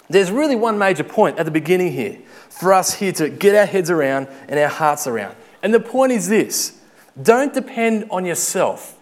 there's 0.10 0.32
really 0.32 0.58
one 0.58 0.78
major 0.78 1.04
point 1.04 1.40
at 1.40 1.46
the 1.46 1.52
beginning 1.52 1.94
here 1.94 2.20
for 2.50 2.74
us 2.74 2.96
here 2.96 3.14
to 3.14 3.30
get 3.30 3.56
our 3.56 3.66
heads 3.66 3.90
around 3.90 4.28
and 4.50 4.60
our 4.60 4.68
hearts 4.68 5.08
around. 5.08 5.36
And 5.64 5.74
the 5.74 5.80
point 5.80 6.12
is 6.12 6.28
this 6.28 6.80
don't 7.22 7.54
depend 7.54 8.08
on 8.10 8.26
yourself 8.26 8.98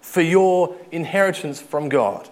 for 0.00 0.20
your 0.20 0.76
inheritance 0.92 1.60
from 1.60 1.88
God. 1.88 2.28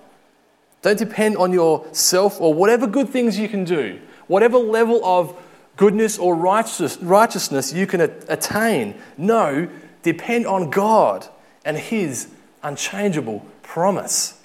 Don't 0.82 0.98
depend 0.98 1.36
on 1.36 1.52
yourself 1.52 2.40
or 2.40 2.52
whatever 2.52 2.86
good 2.86 3.08
things 3.08 3.38
you 3.38 3.48
can 3.48 3.64
do, 3.64 4.00
whatever 4.26 4.58
level 4.58 5.04
of 5.04 5.36
goodness 5.76 6.18
or 6.18 6.34
righteousness 6.34 7.72
you 7.72 7.86
can 7.86 8.00
attain. 8.00 8.94
No, 9.16 9.68
depend 10.02 10.46
on 10.46 10.70
God 10.70 11.26
and 11.64 11.76
His 11.76 12.28
unchangeable 12.62 13.46
promise. 13.62 14.40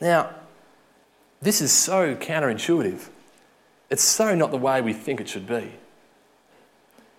Now, 0.00 0.30
this 1.40 1.60
is 1.60 1.72
so 1.72 2.14
counterintuitive. 2.14 3.08
It's 3.90 4.02
so 4.02 4.34
not 4.34 4.50
the 4.50 4.58
way 4.58 4.80
we 4.80 4.92
think 4.92 5.20
it 5.20 5.28
should 5.28 5.46
be. 5.46 5.72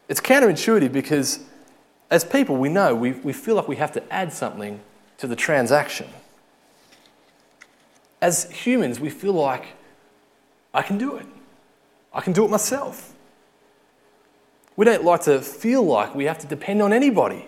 It's 0.07 0.21
counterintuitive 0.21 0.91
because 0.91 1.39
as 2.09 2.23
people, 2.23 2.57
we 2.57 2.69
know 2.69 2.95
we, 2.95 3.11
we 3.11 3.33
feel 3.33 3.55
like 3.55 3.67
we 3.67 3.75
have 3.75 3.91
to 3.93 4.13
add 4.13 4.33
something 4.33 4.79
to 5.17 5.27
the 5.27 5.35
transaction. 5.35 6.07
As 8.21 8.49
humans, 8.51 8.99
we 8.99 9.09
feel 9.09 9.33
like 9.33 9.65
I 10.73 10.81
can 10.81 10.97
do 10.97 11.15
it. 11.15 11.25
I 12.13 12.21
can 12.21 12.33
do 12.33 12.43
it 12.43 12.49
myself. 12.49 13.13
We 14.79 14.85
don't 14.85 15.03
like 15.03 15.23
to 15.23 15.41
feel 15.41 15.83
like 15.83 16.15
we 16.15 16.23
have 16.23 16.37
to 16.37 16.47
depend 16.47 16.81
on 16.81 16.93
anybody. 16.93 17.45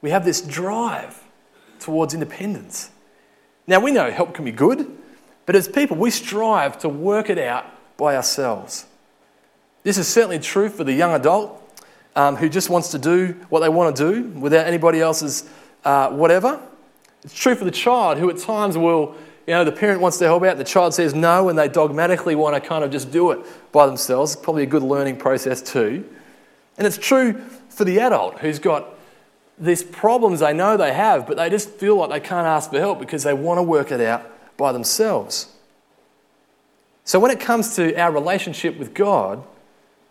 We 0.00 0.08
have 0.08 0.24
this 0.24 0.40
drive 0.40 1.22
towards 1.80 2.14
independence. 2.14 2.88
Now, 3.66 3.78
we 3.78 3.92
know 3.92 4.10
help 4.10 4.32
can 4.32 4.46
be 4.46 4.52
good, 4.52 4.90
but 5.44 5.54
as 5.54 5.68
people, 5.68 5.98
we 5.98 6.10
strive 6.10 6.78
to 6.78 6.88
work 6.88 7.28
it 7.28 7.36
out 7.36 7.66
by 7.98 8.16
ourselves. 8.16 8.86
This 9.82 9.98
is 9.98 10.08
certainly 10.08 10.38
true 10.38 10.70
for 10.70 10.82
the 10.82 10.94
young 10.94 11.12
adult 11.12 11.60
um, 12.16 12.36
who 12.36 12.48
just 12.48 12.70
wants 12.70 12.90
to 12.92 12.98
do 12.98 13.36
what 13.50 13.60
they 13.60 13.68
want 13.68 13.94
to 13.94 14.12
do 14.12 14.28
without 14.40 14.66
anybody 14.66 14.98
else's 15.02 15.46
uh, 15.84 16.08
whatever. 16.08 16.58
It's 17.22 17.34
true 17.34 17.54
for 17.54 17.66
the 17.66 17.70
child 17.70 18.16
who 18.16 18.30
at 18.30 18.38
times 18.38 18.78
will, 18.78 19.14
you 19.52 19.58
know, 19.58 19.64
the 19.64 19.72
parent 19.72 20.00
wants 20.00 20.16
to 20.16 20.24
help 20.24 20.44
out, 20.44 20.56
the 20.56 20.64
child 20.64 20.94
says 20.94 21.14
no, 21.14 21.50
and 21.50 21.58
they 21.58 21.68
dogmatically 21.68 22.34
want 22.34 22.54
to 22.54 22.66
kind 22.66 22.82
of 22.82 22.90
just 22.90 23.10
do 23.10 23.32
it 23.32 23.40
by 23.70 23.84
themselves. 23.84 24.34
Probably 24.34 24.62
a 24.62 24.66
good 24.66 24.82
learning 24.82 25.18
process 25.18 25.60
too. 25.60 26.08
And 26.78 26.86
it's 26.86 26.96
true 26.96 27.34
for 27.68 27.84
the 27.84 28.00
adult 28.00 28.38
who's 28.38 28.58
got 28.58 28.94
these 29.58 29.82
problems 29.82 30.40
they 30.40 30.54
know 30.54 30.78
they 30.78 30.94
have, 30.94 31.26
but 31.26 31.36
they 31.36 31.50
just 31.50 31.68
feel 31.68 31.96
like 31.96 32.08
they 32.08 32.26
can't 32.26 32.46
ask 32.46 32.70
for 32.70 32.78
help 32.78 32.98
because 32.98 33.24
they 33.24 33.34
want 33.34 33.58
to 33.58 33.62
work 33.62 33.92
it 33.92 34.00
out 34.00 34.26
by 34.56 34.72
themselves. 34.72 35.54
So 37.04 37.20
when 37.20 37.30
it 37.30 37.38
comes 37.38 37.76
to 37.76 37.94
our 38.00 38.10
relationship 38.10 38.78
with 38.78 38.94
God, 38.94 39.44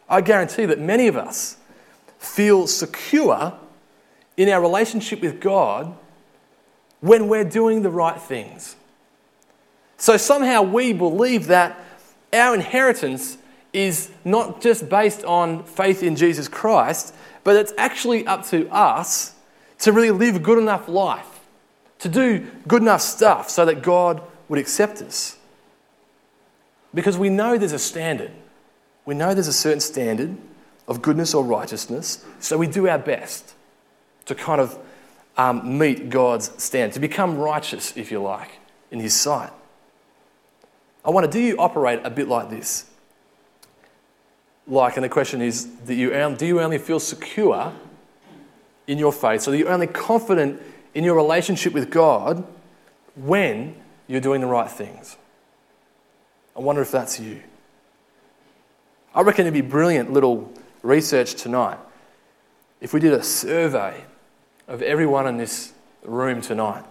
I 0.08 0.22
guarantee 0.22 0.68
that 0.68 0.80
many 0.80 1.08
of 1.08 1.18
us 1.18 1.58
feel 2.20 2.68
secure 2.68 3.58
in 4.38 4.50
our 4.50 4.62
relationship 4.62 5.22
with 5.22 5.42
God 5.42 5.98
when 7.00 7.28
we're 7.28 7.44
doing 7.44 7.82
the 7.82 7.90
right 7.90 8.22
things. 8.22 8.76
So 10.02 10.18
somehow 10.18 10.64
we 10.64 10.94
believe 10.94 11.46
that 11.46 11.80
our 12.34 12.56
inheritance 12.56 13.38
is 13.72 14.10
not 14.26 14.60
just 14.60 14.90
based 14.90 15.24
on 15.24 15.64
faith 15.64 16.02
in 16.02 16.16
Jesus 16.16 16.48
Christ, 16.48 17.14
but 17.44 17.56
it's 17.56 17.72
actually 17.78 18.26
up 18.26 18.44
to 18.48 18.68
us 18.70 19.36
to 19.78 19.92
really 19.92 20.10
live 20.10 20.38
a 20.38 20.40
good 20.40 20.58
enough 20.58 20.88
life, 20.88 21.42
to 22.00 22.10
do 22.10 22.48
good 22.68 22.82
enough 22.82 23.02
stuff 23.02 23.52
so 23.52 23.64
that 23.64 23.84
God 23.84 24.24
would 24.50 24.58
accept 24.58 25.04
us. 25.04 25.38
Because 26.96 27.16
we 27.16 27.30
know 27.30 27.60
there's 27.60 27.72
a 27.72 27.78
standard. 27.78 28.32
We 29.06 29.14
know 29.14 29.36
there's 29.36 29.48
a 29.48 29.54
certain 29.54 29.82
standard 29.82 30.36
of 30.88 31.04
goodness 31.04 31.36
or 31.36 31.44
righteousness, 31.44 32.26
so 32.40 32.58
we 32.58 32.66
do 32.66 32.88
our 32.88 32.98
best 32.98 33.54
to 34.26 34.34
kind 34.34 34.62
of 34.62 34.80
um, 35.38 35.78
meet 35.78 36.10
God's 36.10 36.52
standard, 36.58 36.96
to 36.96 37.00
become 37.00 37.38
righteous, 37.38 37.96
if 37.96 38.12
you 38.12 38.20
like, 38.20 38.58
in 38.90 39.00
His 39.00 39.14
sight. 39.14 39.52
I 41.04 41.10
wonder, 41.10 41.30
do 41.30 41.40
you 41.40 41.58
operate 41.58 42.00
a 42.04 42.10
bit 42.10 42.28
like 42.28 42.50
this? 42.50 42.86
Like, 44.68 44.96
and 44.98 45.04
the 45.04 45.10
question 45.10 45.42
is, 45.42 45.66
do 45.66 45.94
you, 45.94 46.36
do 46.36 46.46
you 46.46 46.62
only 46.62 46.78
feel 46.78 47.00
secure 47.00 47.74
in 48.88 48.98
your 48.98 49.12
faith, 49.12 49.42
so 49.42 49.52
that 49.52 49.58
you're 49.58 49.72
only 49.72 49.88
confident 49.88 50.62
in 50.94 51.04
your 51.04 51.16
relationship 51.16 51.74
with 51.74 51.90
God 51.90 52.46
when 53.16 53.76
you're 54.08 54.22
doing 54.22 54.42
the 54.42 54.48
right 54.48 54.70
things? 54.70 55.18
I 56.56 56.60
wonder 56.60 56.82
if 56.82 56.92
that's 56.92 57.20
you. 57.20 57.42
I 59.14 59.22
reckon 59.22 59.46
it'd 59.46 59.54
be 59.54 59.62
brilliant 59.62 60.14
little 60.14 60.52
research 60.84 61.36
tonight 61.36 61.78
if 62.80 62.94
we 62.94 63.00
did 63.00 63.14
a 63.14 63.24
survey 63.24 64.04
of 64.68 64.82
everyone 64.82 65.28
in 65.28 65.38
this 65.38 65.74
room 66.04 66.42
tonight, 66.42 66.84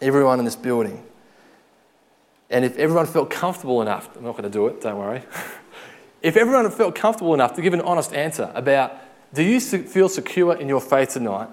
everyone 0.00 0.38
in 0.38 0.44
this 0.44 0.56
building, 0.56 1.04
and 2.52 2.64
if 2.64 2.76
everyone 2.76 3.06
felt 3.06 3.30
comfortable 3.30 3.82
enough, 3.82 4.14
I'm 4.16 4.24
not 4.24 4.32
going 4.32 4.44
to 4.44 4.50
do 4.50 4.66
it, 4.68 4.80
don't 4.80 4.98
worry. 4.98 5.22
if 6.22 6.36
everyone 6.36 6.70
felt 6.70 6.94
comfortable 6.94 7.34
enough 7.34 7.54
to 7.54 7.62
give 7.62 7.72
an 7.72 7.80
honest 7.80 8.12
answer 8.12 8.52
about 8.54 8.96
do 9.34 9.42
you 9.42 9.58
feel 9.60 10.10
secure 10.10 10.54
in 10.54 10.68
your 10.68 10.80
faith 10.80 11.10
tonight? 11.10 11.48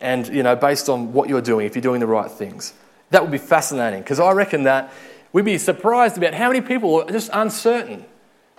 And, 0.00 0.28
you 0.28 0.42
know, 0.42 0.54
based 0.54 0.90
on 0.90 1.14
what 1.14 1.28
you're 1.28 1.40
doing, 1.40 1.66
if 1.66 1.74
you're 1.74 1.82
doing 1.82 2.00
the 2.00 2.06
right 2.06 2.30
things. 2.30 2.74
That 3.10 3.22
would 3.22 3.30
be 3.30 3.38
fascinating 3.38 4.00
because 4.02 4.20
I 4.20 4.32
reckon 4.32 4.64
that 4.64 4.92
we'd 5.32 5.46
be 5.46 5.56
surprised 5.56 6.18
about 6.18 6.34
how 6.34 6.48
many 6.48 6.60
people 6.60 7.00
are 7.00 7.10
just 7.10 7.30
uncertain 7.32 8.04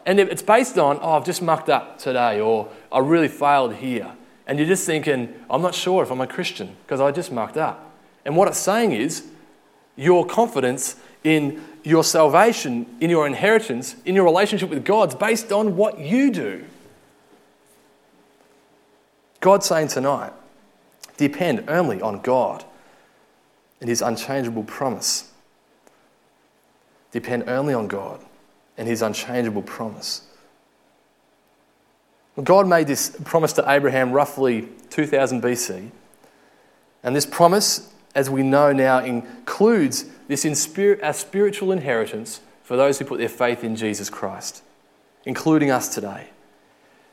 and 0.06 0.20
it's 0.20 0.42
based 0.42 0.78
on, 0.78 1.00
oh, 1.02 1.14
I've 1.14 1.26
just 1.26 1.42
mucked 1.42 1.70
up 1.70 1.98
today, 1.98 2.42
or 2.42 2.70
I 2.92 3.00
really 3.00 3.30
failed 3.30 3.76
here. 3.76 4.12
And 4.46 4.60
you're 4.60 4.68
just 4.68 4.86
thinking, 4.86 5.34
I'm 5.50 5.62
not 5.62 5.74
sure 5.74 6.04
if 6.04 6.12
I'm 6.12 6.20
a 6.20 6.28
Christian 6.28 6.76
because 6.84 7.00
I 7.00 7.12
just 7.12 7.32
mucked 7.32 7.56
up. 7.56 7.92
And 8.26 8.36
what 8.36 8.48
it's 8.50 8.58
saying 8.58 8.92
is, 8.92 9.26
your 9.96 10.26
confidence 10.26 10.98
in 11.24 11.64
your 11.84 12.04
salvation, 12.04 12.86
in 13.00 13.10
your 13.10 13.28
inheritance, 13.28 13.96
in 14.06 14.16
your 14.16 14.24
relationship 14.24 14.70
with 14.70 14.86
God's 14.86 15.16
based 15.16 15.52
on 15.52 15.76
what 15.76 16.00
you 16.00 16.32
do. 16.32 16.66
God's 19.40 19.66
saying 19.66 19.90
tonight, 19.90 20.32
depend 21.18 21.70
only 21.70 22.02
on 22.02 22.22
God 22.22 22.64
and 23.82 23.90
His 23.90 24.02
unchangeable 24.02 24.64
promise. 24.64 25.32
Depend 27.14 27.48
only 27.48 27.76
on 27.76 27.88
God 27.88 28.20
and 28.78 28.88
his 28.88 29.02
unchangeable 29.02 29.62
promise. 29.62 30.24
God 32.44 32.68
made 32.68 32.88
this 32.88 33.16
promise 33.24 33.54
to 33.54 33.72
Abraham 33.72 34.12
roughly 34.12 34.68
2000 34.90 35.42
BC. 35.42 35.92
And 37.04 37.16
this 37.16 37.28
promise, 37.28 37.94
as 38.16 38.32
we 38.32 38.42
know 38.42 38.74
now, 38.74 39.00
includes 39.00 40.06
this 40.28 40.46
in 40.46 40.56
spirit, 40.56 41.02
our 41.04 41.14
spiritual 41.14 41.72
inheritance 41.72 42.42
for 42.64 42.78
those 42.78 43.00
who 43.00 43.06
put 43.06 43.20
their 43.20 43.30
faith 43.30 43.64
in 43.64 43.76
Jesus 43.76 44.10
Christ, 44.10 44.64
including 45.26 45.70
us 45.70 45.94
today. 45.94 46.30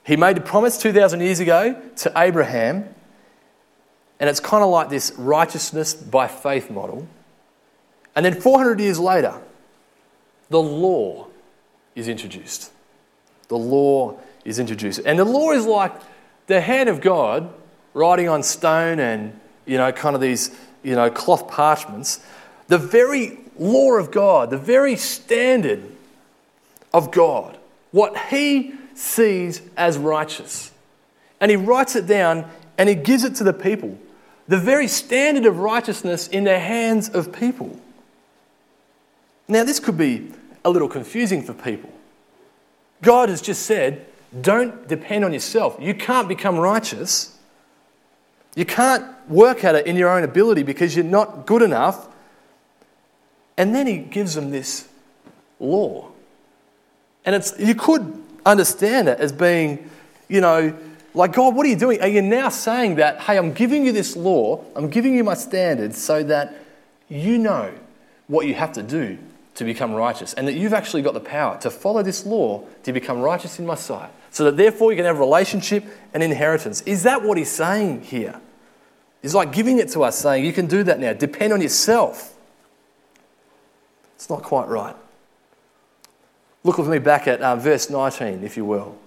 He 0.04 0.16
made 0.16 0.38
a 0.38 0.40
promise 0.40 0.78
2,000 0.78 1.20
years 1.20 1.40
ago 1.40 1.80
to 1.96 2.12
Abraham, 2.16 2.94
and 4.18 4.30
it's 4.30 4.40
kind 4.40 4.62
of 4.62 4.70
like 4.70 4.88
this 4.88 5.12
righteousness 5.16 5.94
by 5.94 6.28
faith 6.28 6.70
model. 6.70 7.06
And 8.14 8.24
then 8.24 8.40
400 8.40 8.80
years 8.80 8.98
later, 8.98 9.40
the 10.48 10.60
law 10.60 11.28
is 11.94 12.08
introduced. 12.08 12.72
The 13.48 13.58
law 13.58 14.18
is 14.44 14.58
introduced. 14.58 15.00
And 15.04 15.18
the 15.18 15.24
law 15.24 15.52
is 15.52 15.64
like 15.64 15.92
the 16.46 16.60
hand 16.60 16.88
of 16.88 17.00
God 17.00 17.52
writing 17.94 18.28
on 18.28 18.42
stone 18.42 18.98
and, 18.98 19.38
you 19.66 19.78
know, 19.78 19.92
kind 19.92 20.14
of 20.14 20.20
these, 20.20 20.56
you 20.82 20.94
know, 20.94 21.10
cloth 21.10 21.48
parchments. 21.48 22.20
The 22.70 22.78
very 22.78 23.36
law 23.58 23.94
of 23.94 24.12
God, 24.12 24.50
the 24.50 24.56
very 24.56 24.94
standard 24.94 25.82
of 26.94 27.10
God, 27.10 27.58
what 27.90 28.16
He 28.16 28.74
sees 28.94 29.60
as 29.76 29.98
righteous. 29.98 30.70
And 31.40 31.50
He 31.50 31.56
writes 31.56 31.96
it 31.96 32.06
down 32.06 32.48
and 32.78 32.88
He 32.88 32.94
gives 32.94 33.24
it 33.24 33.34
to 33.36 33.44
the 33.44 33.52
people. 33.52 33.98
The 34.46 34.56
very 34.56 34.86
standard 34.86 35.46
of 35.46 35.58
righteousness 35.58 36.28
in 36.28 36.44
the 36.44 36.60
hands 36.60 37.08
of 37.08 37.32
people. 37.32 37.76
Now, 39.48 39.64
this 39.64 39.80
could 39.80 39.98
be 39.98 40.30
a 40.64 40.70
little 40.70 40.88
confusing 40.88 41.42
for 41.42 41.54
people. 41.54 41.90
God 43.02 43.30
has 43.30 43.42
just 43.42 43.62
said, 43.62 44.06
don't 44.40 44.86
depend 44.86 45.24
on 45.24 45.32
yourself. 45.32 45.76
You 45.80 45.92
can't 45.92 46.28
become 46.28 46.56
righteous. 46.56 47.36
You 48.54 48.64
can't 48.64 49.04
work 49.28 49.64
at 49.64 49.74
it 49.74 49.86
in 49.86 49.96
your 49.96 50.08
own 50.08 50.22
ability 50.22 50.62
because 50.62 50.94
you're 50.94 51.04
not 51.04 51.46
good 51.46 51.62
enough. 51.62 52.06
And 53.60 53.74
then 53.74 53.86
he 53.86 53.98
gives 53.98 54.36
them 54.36 54.50
this 54.50 54.88
law. 55.58 56.08
And 57.26 57.34
it's, 57.34 57.52
you 57.58 57.74
could 57.74 58.10
understand 58.46 59.06
it 59.06 59.20
as 59.20 59.32
being, 59.32 59.90
you 60.28 60.40
know, 60.40 60.74
like, 61.12 61.34
God, 61.34 61.54
what 61.54 61.66
are 61.66 61.68
you 61.68 61.76
doing? 61.76 62.00
Are 62.00 62.08
you 62.08 62.22
now 62.22 62.48
saying 62.48 62.94
that, 62.94 63.20
hey, 63.20 63.36
I'm 63.36 63.52
giving 63.52 63.84
you 63.84 63.92
this 63.92 64.16
law, 64.16 64.64
I'm 64.74 64.88
giving 64.88 65.14
you 65.14 65.22
my 65.24 65.34
standards 65.34 65.98
so 65.98 66.22
that 66.22 66.54
you 67.10 67.36
know 67.36 67.70
what 68.28 68.46
you 68.46 68.54
have 68.54 68.72
to 68.72 68.82
do 68.82 69.18
to 69.56 69.64
become 69.64 69.92
righteous, 69.92 70.32
and 70.32 70.48
that 70.48 70.54
you've 70.54 70.72
actually 70.72 71.02
got 71.02 71.12
the 71.12 71.20
power 71.20 71.58
to 71.60 71.70
follow 71.70 72.02
this 72.02 72.24
law 72.24 72.64
to 72.84 72.94
become 72.94 73.20
righteous 73.20 73.58
in 73.58 73.66
my 73.66 73.74
sight, 73.74 74.08
so 74.30 74.44
that 74.44 74.56
therefore 74.56 74.90
you 74.90 74.96
can 74.96 75.04
have 75.04 75.18
relationship 75.18 75.84
and 76.14 76.22
inheritance. 76.22 76.80
Is 76.86 77.02
that 77.02 77.22
what 77.22 77.36
he's 77.36 77.50
saying 77.50 78.04
here? 78.04 78.40
He's 79.20 79.34
like 79.34 79.52
giving 79.52 79.78
it 79.78 79.90
to 79.90 80.04
us, 80.04 80.16
saying, 80.18 80.46
You 80.46 80.54
can 80.54 80.66
do 80.66 80.82
that 80.84 80.98
now. 80.98 81.12
Depend 81.12 81.52
on 81.52 81.60
yourself. 81.60 82.29
It's 84.20 84.28
not 84.28 84.42
quite 84.42 84.68
right. 84.68 84.94
Look 86.62 86.76
with 86.76 86.88
me 86.88 86.98
back 86.98 87.26
at 87.26 87.40
uh, 87.40 87.56
verse 87.56 87.88
19, 87.88 88.44
if 88.44 88.54
you 88.54 88.66
will. 88.66 88.98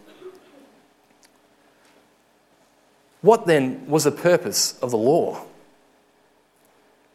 What 3.21 3.45
then 3.45 3.85
was 3.87 4.05
the 4.05 4.11
purpose 4.11 4.75
of 4.79 4.89
the 4.89 4.97
law? 4.97 5.45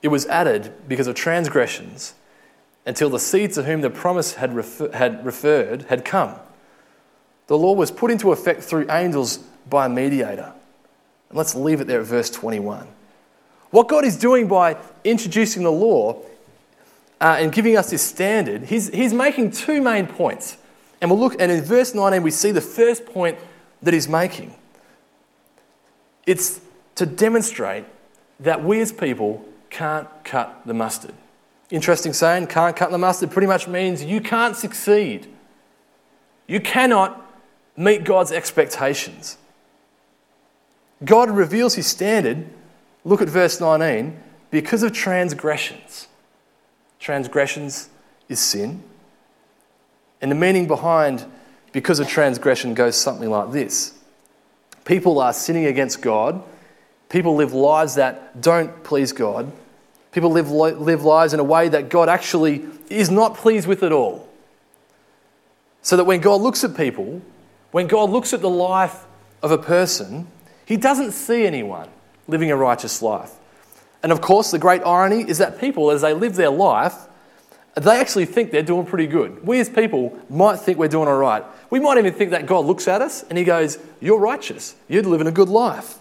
It 0.01 0.09
was 0.09 0.27
added 0.27 0.73
because 0.87 1.09
of 1.09 1.17
transgressions 1.17 2.15
until 2.87 3.11
the 3.11 3.19
seed 3.19 3.55
to 3.55 3.65
whom 3.65 3.81
the 3.81 3.91
promise 3.91 4.35
had, 4.35 4.55
refer- 4.55 4.93
had 4.93 5.27
referred 5.27 5.83
had 5.89 6.05
come. 6.05 6.37
The 7.49 7.59
law 7.59 7.73
was 7.73 7.91
put 7.91 8.13
into 8.13 8.31
effect 8.31 8.63
through 8.63 8.89
angels 8.93 9.39
by 9.69 9.87
a 9.87 9.89
mediator. 9.89 10.53
And 11.31 11.37
let's 11.37 11.57
leave 11.57 11.81
it 11.81 11.89
there 11.89 12.03
at 12.03 12.07
verse 12.07 12.31
21. 12.31 12.87
What 13.71 13.89
God 13.89 14.05
is 14.05 14.17
doing 14.17 14.47
by 14.47 14.77
introducing 15.03 15.65
the 15.65 15.73
law 15.73 16.23
uh, 17.21 17.37
and 17.39 17.53
giving 17.53 17.77
us 17.77 17.91
this 17.91 18.03
standard, 18.03 18.65
he's, 18.65 18.89
he's 18.89 19.13
making 19.13 19.51
two 19.51 19.81
main 19.81 20.07
points. 20.07 20.57
And 21.01 21.11
we'll 21.11 21.21
look, 21.21 21.41
and 21.41 21.51
in 21.51 21.63
verse 21.63 21.95
19, 21.95 22.23
we 22.23 22.31
see 22.31 22.51
the 22.51 22.61
first 22.61 23.07
point 23.07 23.39
that 23.83 23.95
he's 23.95 24.09
making. 24.09 24.55
It's 26.27 26.61
to 26.97 27.07
demonstrate 27.07 27.85
that 28.41 28.63
we 28.63 28.81
as 28.81 28.93
people 28.93 29.45
can't 29.71 30.09
cut 30.25 30.63
the 30.67 30.75
mustard. 30.75 31.15
Interesting 31.71 32.13
saying, 32.13 32.47
can't 32.47 32.75
cut 32.75 32.91
the 32.91 32.99
mustard 32.99 33.31
pretty 33.31 33.47
much 33.47 33.69
means 33.69 34.03
you 34.03 34.21
can't 34.21 34.57
succeed. 34.57 35.27
You 36.47 36.61
cannot 36.61 37.25
meet 37.77 38.05
God's 38.05 38.33
expectations. 38.33 39.39
God 41.05 41.31
reveals 41.31 41.75
his 41.75 41.87
standard, 41.87 42.49
look 43.05 43.23
at 43.23 43.29
verse 43.29 43.61
19, 43.61 44.19
because 44.51 44.83
of 44.83 44.93
transgressions. 44.93 46.08
Transgressions 46.99 47.89
is 48.29 48.41
sin. 48.41 48.83
And 50.21 50.31
the 50.31 50.35
meaning 50.35 50.67
behind 50.67 51.25
because 51.73 52.01
of 52.01 52.09
transgression 52.09 52.75
goes 52.75 52.97
something 52.97 53.31
like 53.31 53.53
this 53.53 53.95
People 54.85 55.21
are 55.21 55.33
sinning 55.33 55.67
against 55.67 56.01
God. 56.01 56.43
People 57.09 57.37
live 57.37 57.53
lives 57.53 57.95
that 57.95 58.41
don't 58.41 58.83
please 58.85 59.13
God. 59.13 59.51
People 60.13 60.31
live, 60.31 60.51
live 60.51 61.05
lives 61.05 61.33
in 61.33 61.41
a 61.41 61.45
way 61.45 61.69
that 61.69 61.89
God 61.89 62.09
actually 62.09 62.65
is 62.91 63.11
not 63.11 63.35
pleased 63.35 63.67
with 63.67 63.83
at 63.83 63.93
all. 63.93 64.29
So 65.83 65.97
that 65.97 66.05
when 66.05 66.21
God 66.21 66.41
looks 66.41 66.65
at 66.65 66.77
people, 66.77 67.23
when 67.71 67.87
God 67.87 68.11
looks 68.11 68.33
at 68.33 68.41
the 68.41 68.51
life 68.51 69.05
of 69.43 69.51
a 69.51 69.59
person, 69.59 70.27
he 70.65 70.77
doesn't 70.77 71.13
see 71.13 71.47
anyone 71.47 71.89
living 72.27 72.51
a 72.51 72.57
righteous 72.57 73.01
life. 73.01 73.38
And 74.03 74.13
of 74.13 74.21
course, 74.21 74.51
the 74.51 74.59
great 74.59 74.83
irony 74.83 75.29
is 75.29 75.39
that 75.39 75.61
people, 75.61 75.91
as 75.91 76.03
they 76.03 76.15
live 76.15 76.37
their 76.37 76.51
life, 76.51 76.95
they 77.75 78.01
actually 78.01 78.27
think 78.27 78.51
they're 78.51 78.63
doing 78.63 78.87
pretty 78.87 79.07
good. 79.07 79.47
We 79.47 79.61
as 79.61 79.69
people 79.69 80.19
might 80.29 80.57
think 80.57 80.79
we're 80.79 80.89
doing 80.89 81.09
all 81.09 81.19
right. 81.19 81.45
We 81.71 81.81
might 81.81 81.99
even 81.99 82.13
think 82.13 82.31
that 82.31 82.47
God 82.47 82.65
looks 82.65 82.89
at 82.89 83.03
us 83.03 83.23
and 83.25 83.39
he 83.39 83.45
goes, 83.45 83.79
You're 84.01 84.19
righteous. 84.19 84.75
You're 84.89 85.03
living 85.03 85.27
a 85.27 85.33
good 85.33 85.49
life. 85.49 85.99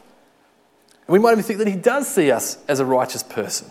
And 1.07 1.13
we 1.13 1.19
might 1.19 1.33
even 1.33 1.43
think 1.43 1.59
that 1.59 1.67
he 1.67 1.75
does 1.75 2.07
see 2.07 2.31
us 2.31 2.57
as 2.67 2.79
a 2.79 2.85
righteous 2.85 3.23
person. 3.23 3.69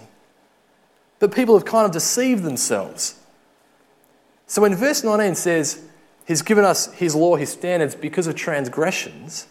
But 1.18 1.34
people 1.34 1.56
have 1.56 1.64
kind 1.64 1.86
of 1.86 1.92
deceived 1.92 2.42
themselves. 2.42 3.18
So 4.46 4.62
when 4.62 4.74
verse 4.74 5.02
19 5.02 5.34
says, 5.34 5.82
He's 6.26 6.42
given 6.42 6.64
us 6.64 6.92
His 6.94 7.14
law, 7.14 7.36
His 7.36 7.50
standards 7.50 7.94
because 7.94 8.26
of 8.26 8.34
transgressions, 8.34 9.46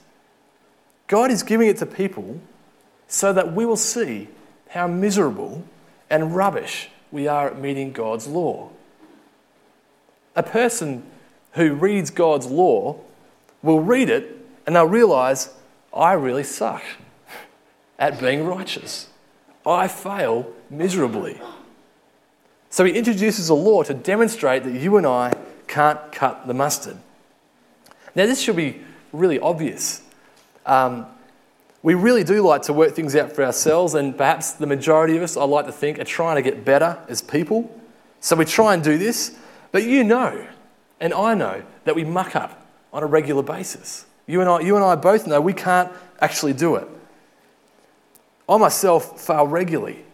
God 1.08 1.32
is 1.32 1.44
giving 1.44 1.68
it 1.68 1.78
to 1.78 1.86
people 1.86 2.40
so 3.08 3.32
that 3.34 3.54
we 3.54 3.66
will 3.66 3.78
see 3.78 4.28
how 4.70 4.88
miserable 4.88 5.64
and 6.10 6.36
rubbish 6.36 6.90
we 7.12 7.28
are 7.28 7.48
at 7.48 7.60
meeting 7.60 7.92
God's 7.92 8.28
law. 8.28 8.70
A 10.36 10.44
person 10.44 11.04
who 11.54 11.74
reads 11.74 12.10
God's 12.10 12.48
law 12.48 13.00
will 13.62 13.80
read 13.80 14.10
it 14.10 14.46
and 14.66 14.76
they'll 14.76 14.86
realize, 14.86 15.54
I 15.94 16.14
really 16.14 16.44
suck 16.44 16.84
at 18.00 18.20
being 18.20 18.46
righteous. 18.46 19.08
I 19.66 19.88
fail 19.88 20.52
miserably. 20.70 21.40
So 22.70 22.84
he 22.84 22.92
introduces 22.94 23.50
a 23.50 23.54
law 23.54 23.84
to 23.84 23.94
demonstrate 23.94 24.64
that 24.66 24.74
you 24.74 24.98
and 24.98 25.08
I 25.08 25.34
can't 25.68 26.12
cut 26.12 26.46
the 26.46 26.54
mustard. 26.54 26.98
Now, 28.16 28.26
this 28.26 28.42
should 28.42 28.56
be 28.56 28.82
really 29.12 29.40
obvious. 29.40 30.02
Um, 30.66 31.06
we 31.86 31.94
really 31.94 32.24
do 32.24 32.42
like 32.42 32.64
to 32.64 32.74
work 32.74 32.96
things 32.96 33.16
out 33.16 33.32
for 33.32 33.44
ourselves, 33.44 33.94
and 33.94 34.18
perhaps 34.18 34.54
the 34.54 34.66
majority 34.66 35.18
of 35.18 35.22
us, 35.22 35.38
I 35.38 35.44
like 35.44 35.68
to 35.68 35.72
think, 35.72 36.00
are 36.00 36.04
trying 36.04 36.36
to 36.36 36.42
get 36.42 36.66
better 36.66 36.98
as 37.08 37.22
people. 37.22 37.80
So 38.22 38.36
we 38.36 38.44
try 38.46 38.74
and 38.74 38.84
do 38.84 38.98
this, 38.98 39.38
but 39.72 39.84
you 39.84 40.04
know, 40.04 40.48
and 41.00 41.14
I 41.14 41.36
know, 41.36 41.62
that 41.84 41.96
we 41.96 42.04
muck 42.04 42.36
up 42.36 42.66
on 42.92 43.04
a 43.04 43.06
regular 43.06 43.44
basis. 43.44 44.08
You 44.26 44.42
and 44.42 44.50
I, 44.50 44.62
you 44.62 44.76
and 44.76 44.84
I 44.84 44.96
both 44.96 45.28
know 45.28 45.40
we 45.40 45.54
can't 45.54 45.92
actually 46.22 46.54
do 46.54 46.74
it. 46.74 46.88
I 48.50 48.58
myself 48.58 49.22
fail 49.22 49.46
regularly. 49.46 50.06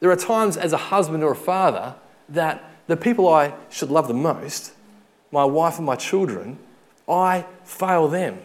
There 0.00 0.10
are 0.10 0.16
times 0.16 0.56
as 0.56 0.72
a 0.72 0.78
husband 0.78 1.22
or 1.22 1.32
a 1.32 1.36
father 1.36 1.94
that 2.30 2.64
the 2.86 2.96
people 2.96 3.28
I 3.28 3.52
should 3.68 3.90
love 3.90 4.08
the 4.08 4.14
most, 4.14 4.72
my 5.30 5.44
wife 5.44 5.76
and 5.76 5.84
my 5.84 5.96
children, 5.96 6.58
I 7.06 7.44
fail 7.64 8.08
them. 8.08 8.38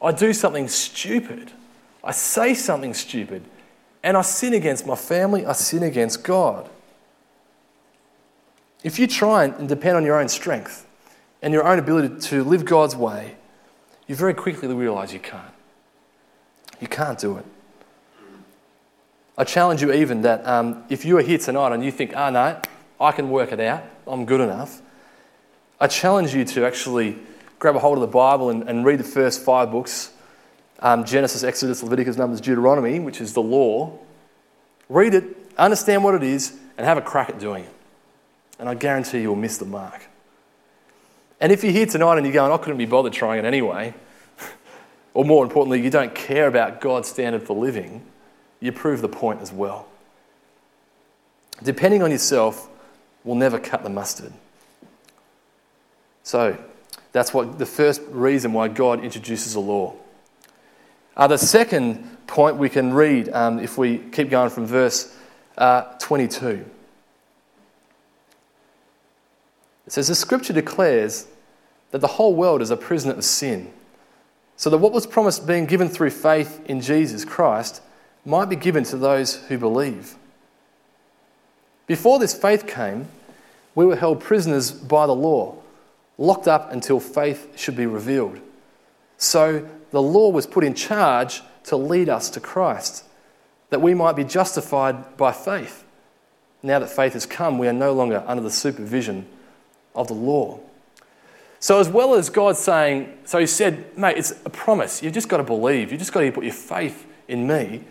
I 0.00 0.12
do 0.12 0.32
something 0.32 0.68
stupid. 0.68 1.52
I 2.04 2.12
say 2.12 2.54
something 2.54 2.94
stupid. 2.94 3.44
And 4.02 4.16
I 4.16 4.22
sin 4.22 4.54
against 4.54 4.86
my 4.86 4.94
family. 4.94 5.44
I 5.44 5.52
sin 5.52 5.82
against 5.82 6.22
God. 6.22 6.68
If 8.84 8.98
you 8.98 9.06
try 9.06 9.44
and 9.44 9.68
depend 9.68 9.96
on 9.96 10.04
your 10.04 10.20
own 10.20 10.28
strength 10.28 10.86
and 11.42 11.52
your 11.52 11.66
own 11.66 11.78
ability 11.78 12.20
to 12.28 12.44
live 12.44 12.64
God's 12.64 12.94
way, 12.94 13.36
you 14.06 14.14
very 14.14 14.34
quickly 14.34 14.72
realize 14.72 15.12
you 15.12 15.18
can't. 15.18 15.52
You 16.80 16.86
can't 16.86 17.18
do 17.18 17.36
it. 17.38 17.44
I 19.36 19.44
challenge 19.44 19.82
you 19.82 19.92
even 19.92 20.22
that 20.22 20.46
um, 20.46 20.84
if 20.88 21.04
you 21.04 21.16
are 21.18 21.22
here 21.22 21.38
tonight 21.38 21.72
and 21.72 21.84
you 21.84 21.92
think, 21.92 22.12
ah, 22.16 22.26
oh, 22.26 22.30
no, 22.30 22.60
I 23.00 23.12
can 23.12 23.30
work 23.30 23.52
it 23.52 23.60
out, 23.60 23.84
I'm 24.06 24.24
good 24.24 24.40
enough, 24.40 24.82
I 25.80 25.86
challenge 25.86 26.34
you 26.34 26.44
to 26.44 26.66
actually 26.66 27.18
grab 27.58 27.76
a 27.76 27.78
hold 27.78 27.98
of 27.98 28.02
the 28.02 28.06
Bible 28.06 28.50
and, 28.50 28.68
and 28.68 28.84
read 28.84 29.00
the 29.00 29.04
first 29.04 29.42
five 29.42 29.70
books 29.70 30.12
um, 30.80 31.04
Genesis, 31.04 31.42
Exodus, 31.42 31.82
Leviticus, 31.82 32.16
Numbers, 32.16 32.40
Deuteronomy, 32.40 33.00
which 33.00 33.20
is 33.20 33.32
the 33.32 33.42
law. 33.42 33.98
Read 34.88 35.14
it, 35.14 35.24
understand 35.56 36.04
what 36.04 36.14
it 36.14 36.22
is, 36.22 36.56
and 36.76 36.86
have 36.86 36.96
a 36.96 37.02
crack 37.02 37.28
at 37.28 37.38
doing 37.38 37.64
it. 37.64 37.72
And 38.58 38.68
I 38.68 38.74
guarantee 38.74 39.20
you 39.20 39.28
will 39.28 39.36
miss 39.36 39.58
the 39.58 39.64
mark. 39.64 40.02
And 41.40 41.52
if 41.52 41.62
you're 41.62 41.72
here 41.72 41.86
tonight 41.86 42.16
and 42.16 42.26
you're 42.26 42.34
going, 42.34 42.52
I 42.52 42.58
couldn't 42.58 42.78
be 42.78 42.86
bothered 42.86 43.12
trying 43.12 43.38
it 43.38 43.44
anyway, 43.44 43.94
or 45.14 45.24
more 45.24 45.44
importantly, 45.44 45.80
you 45.80 45.90
don't 45.90 46.14
care 46.14 46.46
about 46.46 46.80
God's 46.80 47.08
standard 47.08 47.42
for 47.42 47.56
living, 47.56 48.04
you 48.60 48.72
prove 48.72 49.00
the 49.00 49.08
point 49.08 49.40
as 49.40 49.52
well. 49.52 49.88
Depending 51.62 52.02
on 52.02 52.10
yourself 52.10 52.68
will 53.24 53.34
never 53.34 53.58
cut 53.58 53.82
the 53.82 53.90
mustard. 53.90 54.32
So, 56.22 56.56
that's 57.12 57.32
what 57.32 57.58
the 57.58 57.66
first 57.66 58.02
reason 58.10 58.52
why 58.52 58.68
God 58.68 59.02
introduces 59.02 59.54
a 59.54 59.60
law. 59.60 59.94
Uh, 61.16 61.26
the 61.26 61.38
second 61.38 62.26
point 62.26 62.56
we 62.56 62.68
can 62.68 62.92
read 62.92 63.28
um, 63.30 63.58
if 63.58 63.76
we 63.78 63.98
keep 63.98 64.30
going 64.30 64.50
from 64.50 64.66
verse 64.66 65.14
uh, 65.56 65.82
22. 65.98 66.64
It 69.86 69.92
says, 69.92 70.08
The 70.08 70.14
scripture 70.14 70.52
declares 70.52 71.26
that 71.90 72.00
the 72.00 72.06
whole 72.06 72.34
world 72.34 72.62
is 72.62 72.70
a 72.70 72.76
prisoner 72.76 73.14
of 73.14 73.24
sin, 73.24 73.72
so 74.56 74.70
that 74.70 74.78
what 74.78 74.92
was 74.92 75.06
promised 75.06 75.46
being 75.46 75.66
given 75.66 75.88
through 75.88 76.10
faith 76.10 76.60
in 76.66 76.80
Jesus 76.80 77.24
Christ 77.24 77.80
might 78.24 78.50
be 78.50 78.56
given 78.56 78.84
to 78.84 78.96
those 78.96 79.36
who 79.46 79.56
believe. 79.56 80.14
Before 81.86 82.18
this 82.18 82.34
faith 82.34 82.66
came, 82.66 83.08
we 83.74 83.86
were 83.86 83.96
held 83.96 84.20
prisoners 84.20 84.70
by 84.70 85.06
the 85.06 85.14
law 85.14 85.56
locked 86.18 86.48
up 86.48 86.72
until 86.72 87.00
faith 87.00 87.56
should 87.56 87.76
be 87.76 87.86
revealed. 87.86 88.40
So 89.16 89.66
the 89.90 90.02
law 90.02 90.30
was 90.30 90.46
put 90.46 90.64
in 90.64 90.74
charge 90.74 91.42
to 91.64 91.76
lead 91.76 92.08
us 92.08 92.28
to 92.30 92.40
Christ, 92.40 93.04
that 93.70 93.80
we 93.80 93.94
might 93.94 94.16
be 94.16 94.24
justified 94.24 95.16
by 95.16 95.32
faith. 95.32 95.84
Now 96.62 96.80
that 96.80 96.90
faith 96.90 97.12
has 97.12 97.24
come, 97.24 97.58
we 97.58 97.68
are 97.68 97.72
no 97.72 97.92
longer 97.92 98.24
under 98.26 98.42
the 98.42 98.50
supervision 98.50 99.26
of 99.94 100.08
the 100.08 100.14
law. 100.14 100.60
So, 101.60 101.80
as 101.80 101.88
well 101.88 102.14
as 102.14 102.30
God 102.30 102.56
saying, 102.56 103.12
so 103.24 103.38
He 103.38 103.46
said, 103.46 103.96
mate, 103.98 104.16
it's 104.16 104.32
a 104.44 104.50
promise. 104.50 105.02
You've 105.02 105.14
just 105.14 105.28
got 105.28 105.38
to 105.38 105.42
believe. 105.42 105.90
You've 105.90 105.98
just 105.98 106.12
got 106.12 106.20
to 106.20 106.30
put 106.30 106.44
your 106.44 106.52
faith 106.52 107.04
in 107.26 107.46
me. 107.48 107.82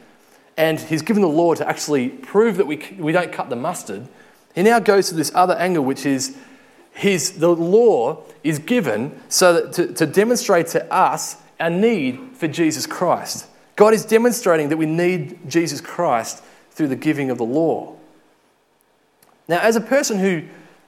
And 0.55 0.79
He's 0.79 1.01
given 1.01 1.21
the 1.21 1.27
law 1.27 1.53
to 1.53 1.67
actually 1.67 2.09
prove 2.09 2.57
that 2.57 2.67
we, 2.67 2.77
we 2.97 3.11
don't 3.11 3.31
cut 3.31 3.49
the 3.49 3.57
mustard. 3.57 4.07
He 4.55 4.63
now 4.63 4.79
goes 4.79 5.09
to 5.09 5.15
this 5.15 5.31
other 5.35 5.53
angle, 5.55 5.83
which 5.83 6.05
is 6.05 6.37
his, 6.97 7.33
the 7.33 7.49
law 7.49 8.23
is 8.43 8.57
given 8.57 9.21
so 9.29 9.53
that 9.53 9.73
to, 9.73 9.93
to 9.93 10.07
demonstrate 10.07 10.65
to 10.67 10.91
us 10.91 11.37
our 11.59 11.69
need 11.69 12.19
for 12.33 12.47
Jesus 12.47 12.87
Christ. 12.87 13.45
God 13.75 13.93
is 13.93 14.03
demonstrating 14.03 14.69
that 14.69 14.77
we 14.77 14.87
need 14.87 15.47
Jesus 15.47 15.79
Christ 15.79 16.43
through 16.71 16.87
the 16.87 16.95
giving 16.95 17.29
of 17.29 17.37
the 17.37 17.45
law. 17.45 17.95
Now, 19.47 19.59
as 19.59 19.75
a 19.75 19.81
person 19.81 20.17
who 20.17 20.45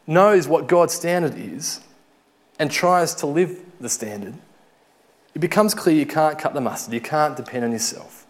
knows 0.08 0.48
what 0.48 0.68
God's 0.68 0.96
standard 0.96 1.36
is 1.38 1.80
and 2.58 2.72
tries 2.72 3.14
to 3.16 3.28
live 3.28 3.64
the 3.80 3.88
standard, 3.88 4.34
it 5.36 5.40
becomes 5.40 5.76
clear 5.76 5.96
you 5.96 6.08
can't 6.08 6.40
cut 6.40 6.56
the 6.56 6.62
mustard, 6.62 6.92
you 6.92 7.02
can't 7.02 7.38
depend 7.38 7.66
on 7.66 7.72
yourself. 7.72 8.26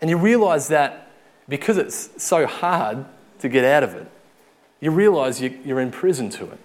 And 0.00 0.08
you 0.08 0.16
realize 0.16 0.68
that 0.68 1.10
because 1.46 1.76
it's 1.76 2.10
so 2.24 2.46
hard 2.46 3.04
to 3.40 3.50
get 3.50 3.66
out 3.66 3.82
of 3.82 3.94
it, 3.94 4.10
you 4.86 4.92
realize 4.92 5.42
you're 5.42 5.80
in 5.80 5.90
prison 5.90 6.30
to 6.30 6.44
it. 6.44 6.60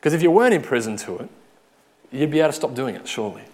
Because 0.00 0.14
if 0.14 0.20
you 0.20 0.32
weren't 0.32 0.52
in 0.52 0.62
prison 0.62 0.96
to 0.96 1.18
it, 1.18 1.28
you'd 2.10 2.32
be 2.32 2.40
able 2.40 2.48
to 2.48 2.52
stop 2.52 2.74
doing 2.74 2.96
it, 2.96 3.06
surely. 3.06 3.44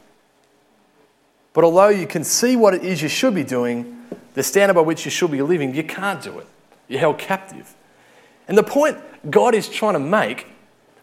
But 1.52 1.62
although 1.62 1.90
you 1.90 2.07
can 2.07 2.24
see 2.24 2.57
what 2.57 2.72
it 2.72 2.83
is 2.83 3.02
you 3.02 3.09
should 3.11 3.35
be 3.35 3.44
doing, 3.44 4.02
the 4.33 4.42
standard 4.42 4.72
by 4.72 4.80
which 4.80 5.04
you 5.04 5.11
should 5.11 5.30
be 5.30 5.42
living, 5.42 5.74
you 5.74 5.85
can't 5.85 6.22
do 6.22 6.38
it. 6.38 6.46
You're 6.88 7.00
held 7.00 7.18
captive. 7.18 7.74
And 8.48 8.57
the 8.57 8.62
point 8.62 8.96
God 9.30 9.54
is 9.54 9.68
trying 9.68 9.92
to 9.92 10.00
make 10.00 10.46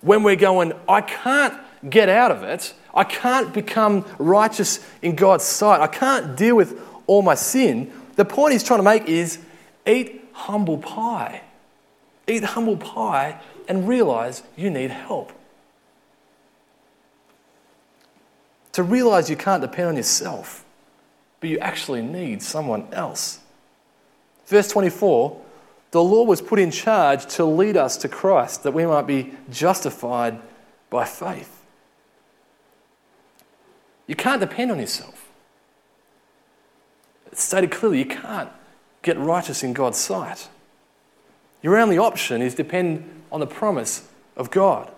when 0.01 0.23
we're 0.23 0.35
going, 0.35 0.73
I 0.89 1.01
can't 1.01 1.53
get 1.91 2.09
out 2.09 2.31
of 2.31 2.41
it, 2.41 2.73
I 2.91 3.03
can't 3.03 3.53
become 3.53 4.03
righteous 4.17 4.79
in 5.03 5.15
God's 5.15 5.43
sight, 5.43 5.79
I 5.79 5.85
can't 5.85 6.35
deal 6.35 6.55
with 6.55 6.81
all 7.05 7.21
my 7.21 7.35
sin, 7.35 7.93
the 8.15 8.25
point 8.25 8.53
he's 8.53 8.63
trying 8.63 8.79
to 8.79 8.83
make 8.83 9.05
is 9.05 9.37
eat 9.85 10.27
humble 10.33 10.79
pie. 10.79 11.43
Eat 12.27 12.43
humble 12.43 12.77
pie 12.77 13.39
and 13.67 13.87
realize 13.87 14.43
you 14.55 14.69
need 14.69 14.91
help. 14.91 15.31
To 18.73 18.83
realize 18.83 19.29
you 19.29 19.35
can't 19.35 19.61
depend 19.61 19.89
on 19.89 19.95
yourself, 19.97 20.63
but 21.39 21.49
you 21.49 21.59
actually 21.59 22.01
need 22.01 22.41
someone 22.41 22.87
else. 22.93 23.39
Verse 24.45 24.69
24 24.69 25.41
the 25.91 26.01
law 26.01 26.23
was 26.23 26.41
put 26.41 26.57
in 26.57 26.71
charge 26.71 27.25
to 27.35 27.43
lead 27.43 27.75
us 27.75 27.97
to 27.97 28.07
Christ, 28.07 28.63
that 28.63 28.71
we 28.71 28.85
might 28.85 29.05
be 29.07 29.33
justified 29.49 30.39
by 30.89 31.05
faith. 31.05 31.61
You 34.07 34.15
can't 34.15 34.39
depend 34.39 34.71
on 34.71 34.79
yourself. 34.79 35.29
It's 37.31 37.43
stated 37.43 37.71
clearly 37.71 37.99
you 37.99 38.05
can't 38.05 38.49
get 39.01 39.17
righteous 39.17 39.63
in 39.63 39.73
God's 39.73 39.97
sight. 39.97 40.47
Your 41.61 41.77
only 41.77 41.97
option 41.97 42.41
is 42.41 42.55
depend 42.55 43.07
on 43.31 43.39
the 43.39 43.47
promise 43.47 44.07
of 44.35 44.51
God. 44.51 44.91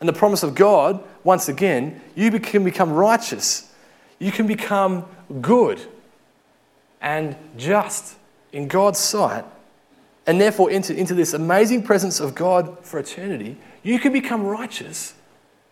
And 0.00 0.08
the 0.08 0.12
promise 0.12 0.42
of 0.42 0.54
God, 0.54 1.02
once 1.24 1.48
again, 1.48 2.00
you 2.14 2.30
can 2.38 2.64
become 2.64 2.92
righteous. 2.92 3.72
You 4.18 4.30
can 4.30 4.46
become 4.46 5.06
good 5.40 5.80
and 7.00 7.36
just 7.56 8.16
in 8.52 8.68
God's 8.68 8.98
sight 8.98 9.44
and 10.26 10.40
therefore 10.40 10.70
enter 10.70 10.92
into 10.92 11.14
this 11.14 11.34
amazing 11.34 11.82
presence 11.82 12.20
of 12.20 12.34
God 12.34 12.78
for 12.82 12.98
eternity, 12.98 13.56
you 13.82 13.98
can 13.98 14.12
become 14.12 14.44
righteous 14.44 15.14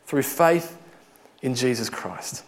through 0.07 0.23
faith 0.23 0.79
in 1.43 1.55
Jesus 1.55 1.91
Christ. 1.91 2.45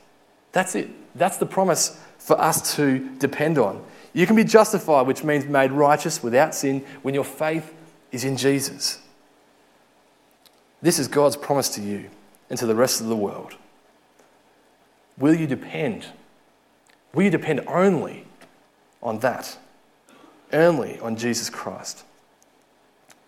That's 0.52 0.74
it. 0.74 0.88
That's 1.16 1.36
the 1.38 1.46
promise 1.46 1.98
for 2.18 2.40
us 2.40 2.76
to 2.76 3.10
depend 3.18 3.58
on. 3.58 3.84
You 4.16 4.26
can 4.26 4.34
be 4.34 4.44
justified, 4.44 5.06
which 5.06 5.22
means 5.22 5.44
made 5.44 5.70
righteous 5.70 6.22
without 6.22 6.54
sin, 6.54 6.84
when 7.02 7.14
your 7.14 7.24
faith 7.24 7.72
is 8.10 8.24
in 8.24 8.36
Jesus. 8.36 8.98
This 10.80 10.98
is 10.98 11.06
God's 11.06 11.36
promise 11.36 11.68
to 11.70 11.82
you 11.82 12.10
and 12.50 12.58
to 12.58 12.66
the 12.66 12.74
rest 12.74 13.00
of 13.00 13.06
the 13.06 13.16
world. 13.16 13.54
Will 15.18 15.34
you 15.34 15.46
depend? 15.46 16.06
Will 17.14 17.22
you 17.24 17.30
depend 17.30 17.60
only 17.68 18.26
on 19.02 19.20
that? 19.20 19.56
only 20.52 20.98
on 21.00 21.16
Jesus 21.16 21.50
Christ. 21.50 22.04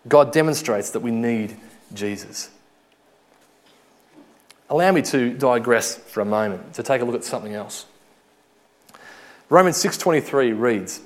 God 0.07 0.31
demonstrates 0.31 0.91
that 0.91 1.01
we 1.01 1.11
need 1.11 1.57
Jesus. 1.93 2.49
Allow 4.69 4.91
me 4.91 5.01
to 5.03 5.33
digress 5.33 5.95
for 5.95 6.21
a 6.21 6.25
moment 6.25 6.73
to 6.75 6.83
take 6.83 7.01
a 7.01 7.05
look 7.05 7.15
at 7.15 7.23
something 7.23 7.53
else. 7.53 7.85
Romans 9.49 9.77
6:23 9.77 10.53
reads, 10.53 11.01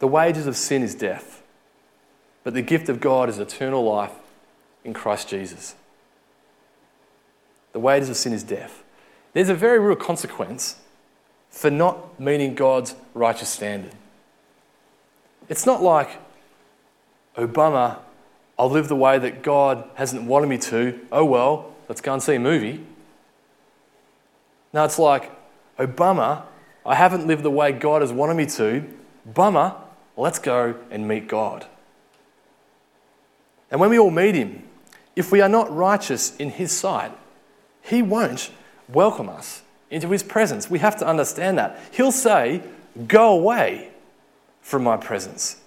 "The 0.00 0.08
wages 0.08 0.46
of 0.46 0.56
sin 0.56 0.82
is 0.82 0.94
death, 0.94 1.42
but 2.42 2.52
the 2.52 2.62
gift 2.62 2.88
of 2.88 3.00
God 3.00 3.28
is 3.28 3.38
eternal 3.38 3.84
life 3.84 4.12
in 4.84 4.92
Christ 4.92 5.28
Jesus." 5.28 5.76
The 7.72 7.80
wages 7.80 8.08
of 8.08 8.16
sin 8.16 8.32
is 8.32 8.42
death. 8.42 8.82
There's 9.34 9.48
a 9.48 9.54
very 9.54 9.78
real 9.78 9.96
consequence 9.96 10.76
for 11.50 11.70
not 11.70 12.18
meeting 12.18 12.54
God's 12.54 12.94
righteous 13.14 13.50
standard. 13.50 13.94
It's 15.48 15.66
not 15.66 15.82
like, 15.82 16.18
Obama, 17.36 17.98
I'll 18.58 18.70
live 18.70 18.88
the 18.88 18.96
way 18.96 19.18
that 19.18 19.42
God 19.42 19.88
hasn't 19.94 20.24
wanted 20.24 20.48
me 20.48 20.58
to. 20.58 21.06
Oh 21.12 21.24
well, 21.24 21.74
let's 21.88 22.00
go 22.00 22.14
and 22.14 22.22
see 22.22 22.34
a 22.34 22.40
movie. 22.40 22.84
No, 24.72 24.84
it's 24.84 24.98
like, 24.98 25.30
Obama, 25.78 26.44
I 26.86 26.94
haven't 26.94 27.26
lived 27.26 27.42
the 27.42 27.50
way 27.50 27.72
God 27.72 28.00
has 28.00 28.12
wanted 28.12 28.34
me 28.34 28.46
to. 28.46 28.84
Bummer, 29.26 29.74
let's 30.16 30.38
go 30.38 30.76
and 30.90 31.08
meet 31.08 31.26
God. 31.26 31.66
And 33.70 33.80
when 33.80 33.90
we 33.90 33.98
all 33.98 34.12
meet 34.12 34.36
Him, 34.36 34.62
if 35.16 35.32
we 35.32 35.40
are 35.40 35.48
not 35.48 35.74
righteous 35.74 36.36
in 36.36 36.50
His 36.50 36.70
sight, 36.70 37.10
He 37.82 38.02
won't 38.02 38.50
welcome 38.88 39.28
us 39.28 39.62
into 39.90 40.08
His 40.08 40.22
presence. 40.22 40.70
We 40.70 40.78
have 40.78 40.96
to 40.98 41.06
understand 41.06 41.58
that. 41.58 41.80
He'll 41.90 42.12
say, 42.12 42.62
Go 43.08 43.32
away 43.32 43.90
from 44.62 44.84
my 44.84 44.96
presence. 44.96 45.60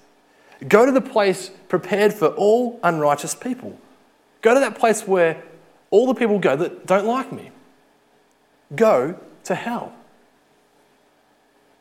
Go 0.67 0.85
to 0.85 0.91
the 0.91 1.01
place 1.01 1.51
prepared 1.67 2.13
for 2.13 2.27
all 2.29 2.79
unrighteous 2.81 3.35
people. 3.35 3.77
Go 4.41 4.53
to 4.53 4.59
that 4.61 4.77
place 4.77 5.05
where 5.05 5.43
all 5.89 6.07
the 6.07 6.13
people 6.13 6.39
go 6.39 6.55
that 6.55 6.85
don't 6.85 7.05
like 7.05 7.31
me. 7.31 7.51
Go 8.75 9.19
to 9.43 9.55
hell. 9.55 9.93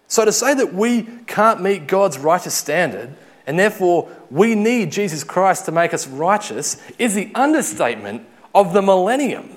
So 0.08 0.24
to 0.24 0.32
say 0.32 0.54
that 0.54 0.74
we 0.74 1.02
can't 1.26 1.60
meet 1.60 1.86
God's 1.86 2.18
righteous 2.18 2.54
standard 2.54 3.14
and 3.46 3.58
therefore 3.58 4.10
we 4.30 4.54
need 4.54 4.90
Jesus 4.90 5.22
Christ 5.22 5.66
to 5.66 5.72
make 5.72 5.94
us 5.94 6.06
righteous 6.06 6.82
is 6.98 7.14
the 7.14 7.30
understatement 7.34 8.26
of 8.54 8.72
the 8.72 8.82
millennium. 8.82 9.56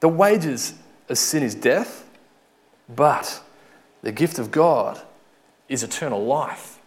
The 0.00 0.08
wages 0.08 0.74
of 1.08 1.18
sin 1.18 1.42
is 1.42 1.54
death, 1.54 2.06
but 2.88 3.42
the 4.02 4.12
gift 4.12 4.38
of 4.38 4.50
God 4.50 5.00
is 5.68 5.82
eternal 5.82 6.24
life 6.24 6.78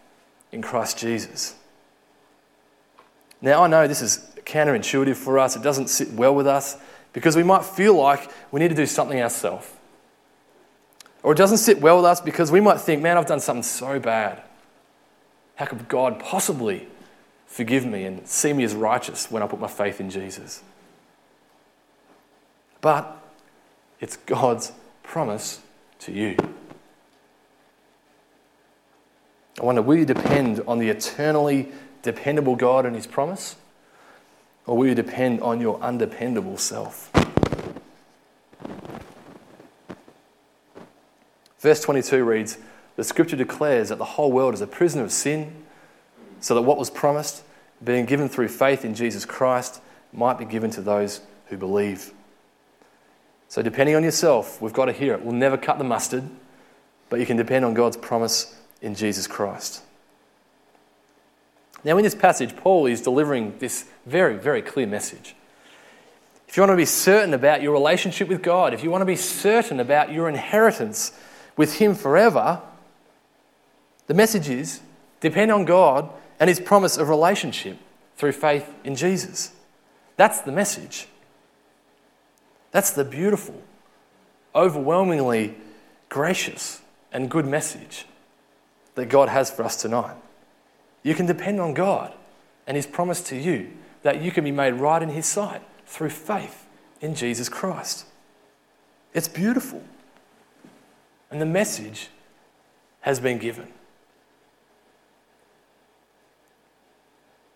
in 0.50 0.62
Christ 0.62 0.98
Jesus. 0.98 1.54
Now, 3.40 3.64
I 3.64 3.66
know 3.66 3.88
this 3.88 4.02
is 4.02 4.28
counterintuitive 4.44 5.16
for 5.16 5.38
us, 5.38 5.56
it 5.56 5.62
doesn't 5.62 5.88
sit 5.88 6.12
well 6.12 6.34
with 6.34 6.46
us 6.46 6.76
because 7.12 7.36
we 7.36 7.42
might 7.42 7.64
feel 7.64 7.94
like 7.94 8.30
we 8.50 8.60
need 8.60 8.68
to 8.68 8.74
do 8.74 8.86
something 8.86 9.20
ourselves. 9.20 9.68
Or 11.22 11.32
it 11.32 11.36
doesn't 11.36 11.58
sit 11.58 11.80
well 11.80 11.96
with 11.96 12.04
us 12.04 12.20
because 12.20 12.50
we 12.50 12.60
might 12.60 12.80
think, 12.80 13.02
man, 13.02 13.16
I've 13.16 13.26
done 13.26 13.40
something 13.40 13.62
so 13.62 14.00
bad. 14.00 14.42
How 15.56 15.66
could 15.66 15.88
God 15.88 16.18
possibly 16.18 16.88
forgive 17.46 17.86
me 17.86 18.04
and 18.04 18.26
see 18.26 18.52
me 18.52 18.64
as 18.64 18.74
righteous 18.74 19.30
when 19.30 19.42
I 19.42 19.46
put 19.46 19.60
my 19.60 19.68
faith 19.68 20.00
in 20.00 20.10
Jesus? 20.10 20.62
But 22.80 23.16
it's 24.00 24.16
God's 24.16 24.72
promise 25.02 25.60
to 26.00 26.12
you. 26.12 26.36
I 29.60 29.64
wonder, 29.64 29.82
will 29.82 29.96
you 29.96 30.06
depend 30.06 30.60
on 30.66 30.78
the 30.78 30.88
eternally 30.88 31.70
dependable 32.02 32.56
God 32.56 32.84
and 32.84 32.96
His 32.96 33.06
promise? 33.06 33.56
Or 34.66 34.76
will 34.76 34.88
you 34.88 34.94
depend 34.94 35.40
on 35.40 35.60
your 35.60 35.80
undependable 35.80 36.56
self? 36.56 37.12
Verse 41.62 41.80
22 41.80 42.24
reads 42.24 42.58
The 42.96 43.04
scripture 43.04 43.36
declares 43.36 43.88
that 43.88 43.98
the 43.98 44.04
whole 44.04 44.32
world 44.32 44.52
is 44.52 44.60
a 44.60 44.66
prisoner 44.66 45.04
of 45.04 45.12
sin, 45.12 45.64
so 46.40 46.56
that 46.56 46.62
what 46.62 46.76
was 46.76 46.90
promised, 46.90 47.44
being 47.82 48.04
given 48.04 48.28
through 48.28 48.48
faith 48.48 48.84
in 48.84 48.94
Jesus 48.94 49.24
Christ, 49.24 49.80
might 50.12 50.38
be 50.38 50.44
given 50.44 50.70
to 50.72 50.82
those 50.82 51.20
who 51.46 51.56
believe. 51.56 52.12
So, 53.48 53.62
depending 53.62 53.94
on 53.94 54.02
yourself, 54.02 54.60
we've 54.60 54.72
got 54.72 54.86
to 54.86 54.92
hear 54.92 55.14
it. 55.14 55.22
We'll 55.22 55.34
never 55.34 55.56
cut 55.56 55.78
the 55.78 55.84
mustard, 55.84 56.24
but 57.08 57.20
you 57.20 57.26
can 57.26 57.36
depend 57.36 57.64
on 57.64 57.74
God's 57.74 57.96
promise 57.96 58.58
in 58.80 58.96
Jesus 58.96 59.28
Christ. 59.28 59.82
Now, 61.84 61.96
in 61.96 62.02
this 62.02 62.14
passage, 62.14 62.56
Paul 62.56 62.86
is 62.86 63.00
delivering 63.00 63.58
this 63.58 63.86
very, 64.04 64.36
very 64.36 64.62
clear 64.62 64.86
message. 64.86 65.36
If 66.48 66.56
you 66.56 66.62
want 66.62 66.72
to 66.72 66.76
be 66.76 66.86
certain 66.86 67.34
about 67.34 67.62
your 67.62 67.72
relationship 67.72 68.28
with 68.28 68.42
God, 68.42 68.74
if 68.74 68.82
you 68.82 68.90
want 68.90 69.02
to 69.02 69.06
be 69.06 69.16
certain 69.16 69.78
about 69.78 70.12
your 70.12 70.28
inheritance 70.28 71.12
with 71.56 71.74
Him 71.74 71.94
forever, 71.94 72.60
the 74.06 74.14
message 74.14 74.48
is 74.48 74.80
Depend 75.20 75.52
on 75.52 75.64
God 75.64 76.10
and 76.40 76.48
His 76.48 76.58
promise 76.58 76.98
of 76.98 77.08
relationship 77.08 77.78
through 78.16 78.32
faith 78.32 78.74
in 78.82 78.96
Jesus. 78.96 79.52
That's 80.16 80.40
the 80.40 80.50
message. 80.50 81.06
That's 82.72 82.90
the 82.90 83.04
beautiful, 83.04 83.62
overwhelmingly 84.54 85.54
gracious, 86.08 86.82
and 87.12 87.30
good 87.30 87.46
message 87.46 88.06
that 88.96 89.06
God 89.06 89.28
has 89.28 89.50
for 89.50 89.62
us 89.62 89.76
tonight. 89.80 90.16
You 91.02 91.14
can 91.14 91.26
depend 91.26 91.60
on 91.60 91.72
God 91.72 92.12
and 92.66 92.76
His 92.76 92.86
promise 92.86 93.22
to 93.24 93.36
you 93.36 93.70
that 94.02 94.20
you 94.20 94.30
can 94.30 94.44
be 94.44 94.50
made 94.50 94.72
right 94.72 95.02
in 95.02 95.10
His 95.10 95.26
sight 95.26 95.62
through 95.86 96.10
faith 96.10 96.66
in 97.00 97.14
Jesus 97.14 97.48
Christ. 97.48 98.06
It's 99.14 99.28
beautiful. 99.28 99.82
And 101.32 101.40
the 101.40 101.46
message 101.46 102.08
has 103.00 103.18
been 103.18 103.38
given. 103.38 103.66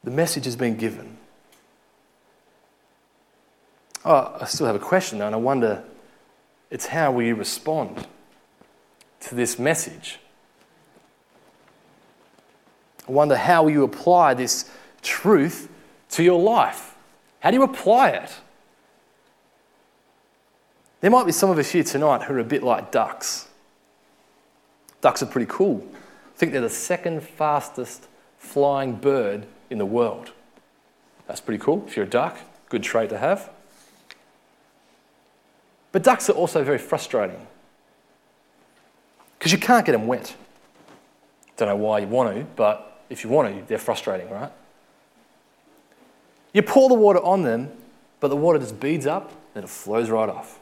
The 0.03 0.11
message 0.11 0.47
has 0.47 0.57
been 0.57 0.77
given. 0.77 1.19
Oh, 4.03 4.39
I 4.41 4.47
still 4.47 4.67
have 4.67 4.77
a 4.77 4.81
question 4.81 5.19
though, 5.19 5.27
and 5.27 5.35
I 5.35 5.39
wonder 5.39 5.85
it's 6.71 6.87
how 6.87 7.13
will 7.13 7.23
you 7.23 7.35
respond 7.35 8.07
to 9.21 9.35
this 9.35 9.59
message? 9.59 10.21
I 13.07 13.13
wonder 13.13 13.37
how 13.37 13.65
will 13.65 13.71
you 13.71 13.85
apply 13.85 14.33
this 14.33 14.71
truth 15.03 15.69
to 16.11 16.23
your 16.23 16.41
life? 16.41 16.95
How 17.41 17.51
do 17.51 17.59
you 17.59 17.63
apply 17.63 18.11
it? 18.11 18.33
There 21.03 21.11
might 21.11 21.27
be 21.27 21.33
some 21.33 21.51
of 21.51 21.59
us 21.59 21.71
here 21.71 21.85
tonight 21.85 22.23
who 22.23 22.35
are 22.35 22.39
a 22.39 22.45
bit 22.45 22.63
like 22.63 22.91
ducks. 22.91 23.46
Ducks 25.01 25.23
are 25.23 25.27
pretty 25.27 25.51
cool. 25.51 25.87
I 25.95 26.39
think 26.39 26.53
they're 26.53 26.61
the 26.61 26.71
second 26.71 27.23
fastest 27.23 28.09
flying 28.39 28.95
bird 28.95 29.47
in 29.71 29.79
the 29.79 29.87
world. 29.87 30.33
That's 31.27 31.41
pretty 31.41 31.63
cool. 31.63 31.85
If 31.87 31.97
you're 31.97 32.07
a 32.07 32.09
duck, 32.09 32.39
good 32.69 32.83
trait 32.83 33.11
to 33.11 33.19
have. 33.19 33.51
But 35.93 36.03
ducks 36.03 36.29
are 36.29 36.35
also 36.35 36.63
very 36.63 36.79
frustrating 36.79 37.47
because 39.39 39.53
you 39.53 39.59
can't 39.59 39.87
get 39.87 39.93
them 39.93 40.07
wet. 40.07 40.35
Don't 41.57 41.69
know 41.69 41.77
why 41.77 42.01
you 42.01 42.07
want 42.07 42.35
to, 42.35 42.45
but 42.57 43.03
if 43.09 43.25
you 43.25 43.31
want 43.31 43.55
to, 43.55 43.65
they're 43.67 43.79
frustrating, 43.79 44.29
right? 44.31 44.53
You 46.53 46.63
pour 46.63 46.89
the 46.89 46.95
water 46.95 47.23
on 47.23 47.43
them, 47.43 47.71
but 48.21 48.29
the 48.29 48.37
water 48.37 48.59
just 48.59 48.79
beads 48.79 49.07
up, 49.07 49.33
then 49.55 49.65
it 49.65 49.71
flows 49.71 50.11
right 50.11 50.29
off. 50.29 50.59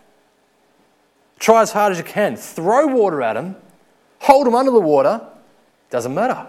Try 1.38 1.62
as 1.62 1.72
hard 1.72 1.92
as 1.92 1.98
you 1.98 2.04
can, 2.04 2.36
throw 2.36 2.86
water 2.86 3.22
at 3.22 3.34
them, 3.34 3.56
hold 4.24 4.46
them 4.46 4.54
under 4.54 4.70
the 4.70 4.80
water, 4.80 5.20
doesn't 5.90 6.14
matter. 6.14 6.46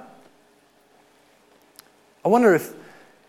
I 2.23 2.27
wonder 2.29 2.55
if, 2.55 2.73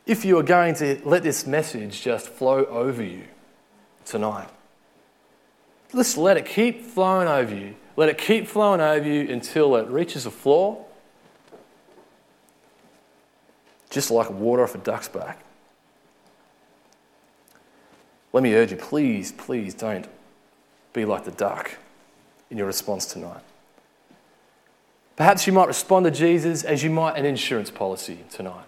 if 0.07 0.25
you 0.25 0.39
are 0.39 0.45
going 0.45 0.77
to 0.77 1.01
let 1.05 1.25
this 1.25 1.49
message 1.49 2.01
just 2.01 2.29
flow 2.29 2.65
over 2.67 3.03
you 3.03 3.25
tonight. 4.05 4.49
Just 5.91 6.17
let 6.17 6.37
it 6.37 6.47
keep 6.47 6.83
flowing 6.83 7.27
over 7.27 7.53
you. 7.53 7.75
Let 7.97 8.09
it 8.09 8.19
keep 8.19 8.47
flowing 8.47 8.81
over 8.81 9.09
you 9.09 9.29
until 9.29 9.75
it 9.75 9.89
reaches 9.89 10.25
the 10.25 10.31
floor, 10.31 10.85
just 13.91 14.13
like 14.13 14.31
water 14.31 14.63
off 14.63 14.77
a 14.77 14.79
duck's 14.79 15.09
back. 15.09 15.43
Let 18.33 18.45
me 18.45 18.55
urge 18.55 18.71
you, 18.71 18.77
please, 18.77 19.33
please 19.33 19.75
don't 19.75 20.07
be 20.93 21.05
like 21.05 21.25
the 21.25 21.33
duck 21.33 21.79
in 22.49 22.59
your 22.59 22.69
response 22.69 23.07
tonight. 23.07 23.43
Perhaps 25.17 25.47
you 25.47 25.53
might 25.53 25.67
respond 25.67 26.05
to 26.05 26.11
Jesus 26.11 26.63
as 26.63 26.85
you 26.85 26.91
might 26.91 27.17
an 27.17 27.25
insurance 27.25 27.71
policy 27.71 28.19
tonight. 28.31 28.67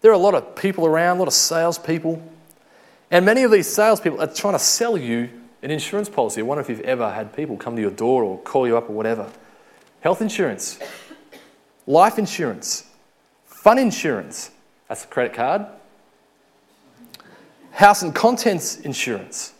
There 0.00 0.10
are 0.10 0.14
a 0.14 0.18
lot 0.18 0.34
of 0.34 0.56
people 0.56 0.86
around, 0.86 1.16
a 1.16 1.20
lot 1.20 1.28
of 1.28 1.34
salespeople, 1.34 2.22
and 3.10 3.24
many 3.24 3.42
of 3.42 3.50
these 3.50 3.66
salespeople 3.66 4.20
are 4.20 4.26
trying 4.26 4.54
to 4.54 4.58
sell 4.58 4.96
you 4.96 5.28
an 5.62 5.70
insurance 5.70 6.08
policy. 6.08 6.40
I 6.40 6.44
wonder 6.44 6.62
if 6.62 6.70
you've 6.70 6.80
ever 6.80 7.10
had 7.10 7.34
people 7.34 7.56
come 7.56 7.76
to 7.76 7.82
your 7.82 7.90
door 7.90 8.22
or 8.22 8.38
call 8.38 8.66
you 8.66 8.76
up 8.76 8.88
or 8.88 8.92
whatever. 8.92 9.30
Health 10.00 10.22
insurance, 10.22 10.78
life 11.86 12.18
insurance, 12.18 12.84
fun 13.44 13.78
insurance, 13.78 14.52
that's 14.88 15.04
a 15.04 15.08
credit 15.08 15.34
card, 15.34 15.66
house 17.72 18.02
and 18.02 18.14
contents 18.14 18.78
insurance, 18.80 19.52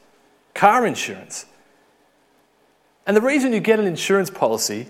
car 0.54 0.86
insurance. 0.86 1.46
And 3.06 3.16
the 3.16 3.20
reason 3.20 3.52
you 3.52 3.60
get 3.60 3.80
an 3.80 3.86
insurance 3.86 4.30
policy 4.30 4.86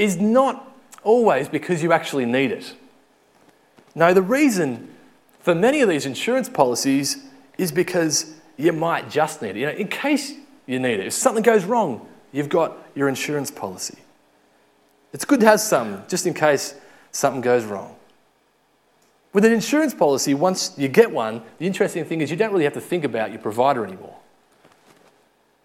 is 0.00 0.16
not 0.16 0.74
always 1.02 1.48
because 1.48 1.82
you 1.82 1.92
actually 1.92 2.24
need 2.24 2.50
it. 2.50 2.74
No, 3.94 4.14
the 4.14 4.22
reason 4.22 4.88
for 5.40 5.54
many 5.54 5.80
of 5.80 5.88
these 5.88 6.06
insurance 6.06 6.48
policies 6.48 7.24
is 7.58 7.70
because 7.70 8.34
you 8.56 8.72
might 8.72 9.10
just 9.10 9.42
need 9.42 9.50
it. 9.50 9.56
You 9.56 9.66
know, 9.66 9.72
in 9.72 9.88
case 9.88 10.34
you 10.66 10.78
need 10.78 11.00
it. 11.00 11.06
If 11.08 11.12
something 11.12 11.42
goes 11.42 11.64
wrong, 11.64 12.06
you've 12.32 12.48
got 12.48 12.78
your 12.94 13.08
insurance 13.08 13.50
policy. 13.50 13.98
It's 15.12 15.24
good 15.24 15.40
to 15.40 15.46
have 15.46 15.60
some 15.60 16.04
just 16.08 16.26
in 16.26 16.32
case 16.32 16.74
something 17.10 17.40
goes 17.40 17.64
wrong. 17.64 17.96
With 19.32 19.44
an 19.44 19.52
insurance 19.52 19.94
policy, 19.94 20.34
once 20.34 20.72
you 20.76 20.88
get 20.88 21.10
one, 21.10 21.42
the 21.58 21.66
interesting 21.66 22.04
thing 22.04 22.20
is 22.20 22.30
you 22.30 22.36
don't 22.36 22.52
really 22.52 22.64
have 22.64 22.72
to 22.74 22.80
think 22.80 23.04
about 23.04 23.30
your 23.30 23.40
provider 23.40 23.84
anymore. 23.84 24.16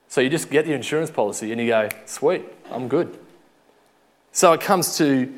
So 0.08 0.22
you 0.22 0.30
just 0.30 0.50
get 0.50 0.66
your 0.66 0.76
insurance 0.76 1.12
policy 1.12 1.52
and 1.52 1.62
you 1.62 1.68
go, 1.68 1.90
sweet, 2.06 2.44
I'm 2.70 2.88
good. 2.88 3.18
So 4.36 4.52
it 4.52 4.60
comes 4.60 4.98
to 4.98 5.34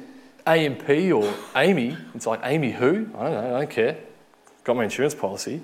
AMP 0.48 0.90
or 0.90 1.32
AAMI. 1.54 2.16
It's 2.16 2.26
like, 2.26 2.42
AAMI 2.42 2.74
who? 2.74 3.08
I 3.16 3.24
don't 3.26 3.32
know, 3.32 3.56
I 3.56 3.60
don't 3.60 3.70
care. 3.70 3.96
Got 4.64 4.76
my 4.76 4.86
insurance 4.86 5.14
policy. 5.14 5.62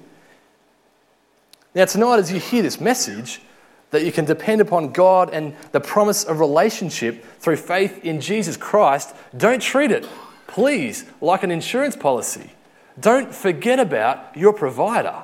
Now, 1.73 1.85
tonight, 1.85 2.19
as 2.19 2.31
you 2.31 2.39
hear 2.39 2.61
this 2.61 2.79
message, 2.79 3.41
that 3.89 4.05
you 4.05 4.11
can 4.11 4.25
depend 4.25 4.61
upon 4.61 4.91
God 4.91 5.31
and 5.33 5.55
the 5.71 5.79
promise 5.79 6.23
of 6.23 6.39
relationship 6.39 7.25
through 7.39 7.55
faith 7.55 8.05
in 8.05 8.21
Jesus 8.21 8.55
Christ, 8.55 9.15
don't 9.35 9.63
treat 9.63 9.89
it, 9.89 10.07
please, 10.45 11.03
like 11.19 11.41
an 11.41 11.49
insurance 11.49 11.95
policy. 11.95 12.51
Don't 12.99 13.33
forget 13.33 13.79
about 13.79 14.37
your 14.37 14.53
provider. 14.53 15.23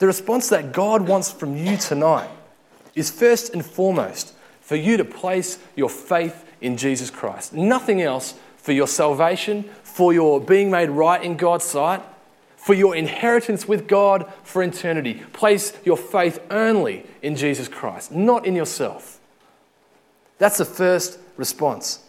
The 0.00 0.08
response 0.08 0.48
that 0.48 0.72
God 0.72 1.06
wants 1.06 1.30
from 1.30 1.56
you 1.56 1.76
tonight 1.76 2.30
is 2.96 3.08
first 3.08 3.52
and 3.52 3.64
foremost 3.64 4.34
for 4.68 4.76
you 4.76 4.98
to 4.98 5.04
place 5.04 5.58
your 5.76 5.88
faith 5.88 6.44
in 6.60 6.76
Jesus 6.76 7.08
Christ. 7.08 7.54
Nothing 7.54 8.02
else 8.02 8.34
for 8.58 8.72
your 8.72 8.86
salvation, 8.86 9.62
for 9.82 10.12
your 10.12 10.38
being 10.38 10.70
made 10.70 10.90
right 10.90 11.22
in 11.22 11.38
God's 11.38 11.64
sight, 11.64 12.02
for 12.54 12.74
your 12.74 12.94
inheritance 12.94 13.66
with 13.66 13.88
God 13.88 14.30
for 14.42 14.62
eternity. 14.62 15.22
Place 15.32 15.72
your 15.86 15.96
faith 15.96 16.38
only 16.50 17.06
in 17.22 17.34
Jesus 17.34 17.66
Christ, 17.66 18.12
not 18.12 18.44
in 18.44 18.54
yourself. 18.54 19.18
That's 20.36 20.58
the 20.58 20.66
first 20.66 21.18
response. 21.38 22.00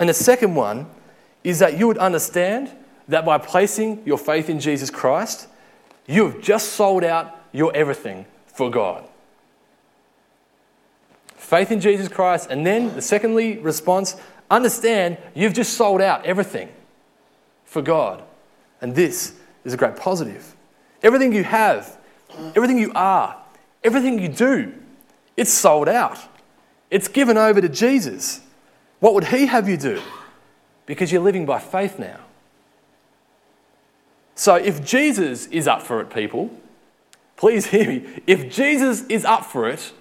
And 0.00 0.08
the 0.08 0.14
second 0.14 0.56
one 0.56 0.86
is 1.44 1.60
that 1.60 1.78
you 1.78 1.86
would 1.86 1.98
understand 1.98 2.72
that 3.06 3.24
by 3.24 3.38
placing 3.38 4.04
your 4.04 4.18
faith 4.18 4.50
in 4.50 4.58
Jesus 4.58 4.90
Christ, 4.90 5.46
you 6.08 6.28
have 6.28 6.40
just 6.40 6.70
sold 6.70 7.04
out 7.04 7.38
your 7.52 7.72
everything 7.72 8.26
for 8.48 8.68
God. 8.68 9.08
Faith 11.46 11.70
in 11.70 11.80
Jesus 11.80 12.08
Christ, 12.08 12.50
and 12.50 12.66
then 12.66 12.92
the 12.96 13.00
secondly 13.00 13.58
response, 13.58 14.16
understand 14.50 15.16
you've 15.32 15.52
just 15.52 15.74
sold 15.74 16.00
out 16.00 16.26
everything 16.26 16.68
for 17.64 17.82
God. 17.82 18.24
And 18.80 18.96
this 18.96 19.36
is 19.64 19.72
a 19.72 19.76
great 19.76 19.94
positive. 19.94 20.56
Everything 21.04 21.32
you 21.32 21.44
have, 21.44 21.98
everything 22.56 22.78
you 22.78 22.90
are, 22.96 23.40
everything 23.84 24.18
you 24.18 24.26
do, 24.26 24.74
it's 25.36 25.52
sold 25.52 25.88
out. 25.88 26.18
It's 26.90 27.06
given 27.06 27.36
over 27.36 27.60
to 27.60 27.68
Jesus. 27.68 28.40
What 28.98 29.14
would 29.14 29.26
He 29.26 29.46
have 29.46 29.68
you 29.68 29.76
do? 29.76 30.02
Because 30.84 31.12
you're 31.12 31.22
living 31.22 31.46
by 31.46 31.60
faith 31.60 31.96
now. 31.96 32.18
So 34.34 34.56
if 34.56 34.84
Jesus 34.84 35.46
is 35.46 35.68
up 35.68 35.80
for 35.80 36.00
it, 36.00 36.10
people, 36.10 36.50
please 37.36 37.66
hear 37.66 37.86
me. 37.86 38.22
If 38.26 38.50
Jesus 38.50 39.04
is 39.06 39.24
up 39.24 39.44
for 39.44 39.68
it, 39.68 39.92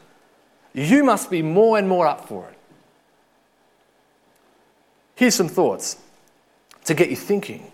you 0.75 1.03
must 1.03 1.31
be 1.31 1.41
more 1.41 1.77
and 1.77 1.87
more 1.87 2.05
up 2.05 2.27
for 2.27 2.49
it. 2.49 2.57
Here's 5.15 5.33
some 5.33 5.47
thoughts 5.47 5.97
to 6.83 6.93
get 6.93 7.09
you 7.09 7.15
thinking. 7.15 7.71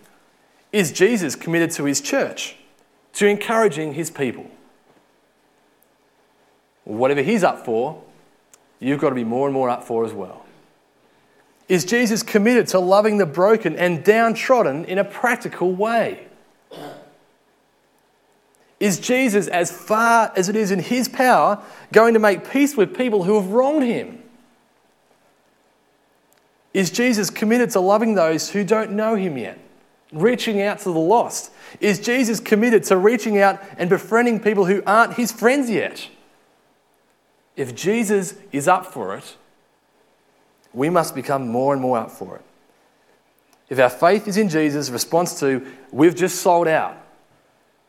Is 0.71 0.91
Jesus 0.91 1.35
committed 1.35 1.71
to 1.71 1.85
his 1.85 1.99
church, 1.99 2.55
to 3.13 3.25
encouraging 3.25 3.95
his 3.95 4.11
people? 4.11 4.49
Whatever 6.83 7.23
he's 7.23 7.43
up 7.43 7.65
for, 7.65 8.03
you've 8.79 9.01
got 9.01 9.09
to 9.09 9.15
be 9.15 9.23
more 9.23 9.47
and 9.47 9.53
more 9.53 9.69
up 9.69 9.83
for 9.83 10.05
as 10.05 10.13
well. 10.13 10.45
Is 11.67 11.85
Jesus 11.85 12.21
committed 12.21 12.67
to 12.67 12.79
loving 12.79 13.17
the 13.17 13.25
broken 13.25 13.75
and 13.75 14.03
downtrodden 14.03 14.85
in 14.85 14.97
a 14.97 15.03
practical 15.03 15.73
way? 15.73 16.27
Is 18.81 18.99
Jesus, 18.99 19.47
as 19.47 19.71
far 19.71 20.33
as 20.35 20.49
it 20.49 20.55
is 20.55 20.71
in 20.71 20.79
his 20.79 21.07
power, 21.07 21.61
going 21.91 22.15
to 22.15 22.19
make 22.19 22.49
peace 22.49 22.75
with 22.75 22.97
people 22.97 23.25
who 23.25 23.39
have 23.39 23.51
wronged 23.51 23.83
him? 23.83 24.23
Is 26.73 26.89
Jesus 26.89 27.29
committed 27.29 27.69
to 27.71 27.79
loving 27.79 28.15
those 28.15 28.49
who 28.49 28.63
don't 28.63 28.93
know 28.93 29.13
him 29.13 29.37
yet? 29.37 29.59
Reaching 30.11 30.63
out 30.63 30.79
to 30.79 30.85
the 30.85 30.99
lost? 30.99 31.51
Is 31.79 31.99
Jesus 31.99 32.39
committed 32.39 32.83
to 32.85 32.97
reaching 32.97 33.37
out 33.37 33.61
and 33.77 33.87
befriending 33.87 34.39
people 34.39 34.65
who 34.65 34.81
aren't 34.87 35.13
his 35.13 35.31
friends 35.31 35.69
yet? 35.69 36.09
If 37.55 37.75
Jesus 37.75 38.33
is 38.51 38.67
up 38.67 38.87
for 38.87 39.15
it, 39.15 39.37
we 40.73 40.89
must 40.89 41.13
become 41.13 41.47
more 41.47 41.73
and 41.73 41.83
more 41.83 41.99
up 41.99 42.09
for 42.09 42.37
it. 42.37 42.41
If 43.69 43.77
our 43.77 43.91
faith 43.91 44.27
is 44.27 44.37
in 44.37 44.49
Jesus, 44.49 44.89
response 44.89 45.39
to, 45.39 45.67
we've 45.91 46.15
just 46.15 46.41
sold 46.41 46.67
out. 46.67 46.97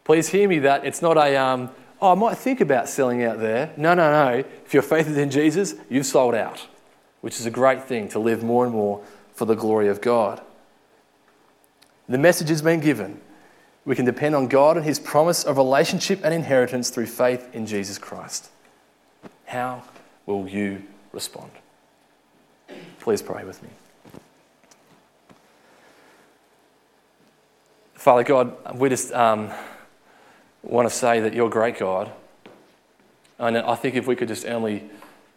Please 0.05 0.29
hear 0.29 0.49
me 0.49 0.59
that 0.61 0.85
it's 0.85 1.01
not 1.01 1.17
a, 1.17 1.37
um, 1.37 1.71
oh, 2.01 2.13
I 2.13 2.15
might 2.15 2.37
think 2.37 2.61
about 2.61 2.89
selling 2.89 3.23
out 3.23 3.39
there. 3.39 3.73
No, 3.77 3.95
no, 3.95 4.11
no. 4.11 4.45
If 4.65 4.75
your 4.75 4.83
faith 4.83 5.09
is 5.09 5.17
in 5.17 5.31
Jesus, 5.31 5.75
you've 5.89 6.07
sold 6.07 6.35
out, 6.35 6.67
which 7.21 7.39
is 7.39 7.47
a 7.47 7.51
great 7.51 7.85
thing 7.85 8.09
to 8.09 8.19
live 8.19 8.43
more 8.43 8.65
and 8.65 8.75
more 8.75 9.03
for 9.33 9.45
the 9.45 9.55
glory 9.55 9.89
of 9.89 10.01
God. 10.01 10.41
The 12.09 12.19
message 12.19 12.49
has 12.49 12.63
been 12.63 12.81
given. 12.81 13.21
We 13.85 13.97
can 13.97 14.05
depend 14.05 14.35
on 14.35 14.49
God 14.49 14.77
and 14.77 14.85
His 14.85 14.99
promise 14.99 15.45
of 15.45 15.57
relationship 15.57 16.21
and 16.25 16.35
inheritance 16.35 16.91
through 16.91 17.07
faith 17.07 17.49
in 17.53 17.67
Jesus 17.67 17.99
Christ. 17.99 18.51
How 19.47 19.83
will 20.27 20.49
you 20.49 20.83
respond? 21.13 21.51
Please 23.01 23.23
pray 23.23 23.45
with 23.45 23.63
me. 23.63 23.69
Father 27.95 28.25
God, 28.25 28.57
we 28.77 28.89
just 28.89 29.13
um, 29.13 29.51
want 30.63 30.89
to 30.89 30.95
say 30.95 31.21
that 31.21 31.35
you're 31.35 31.51
great 31.51 31.79
God. 31.79 32.11
And 33.39 33.59
I 33.59 33.75
think 33.75 33.95
if 33.95 34.07
we 34.07 34.17
could 34.17 34.29
just 34.29 34.47
only 34.47 34.89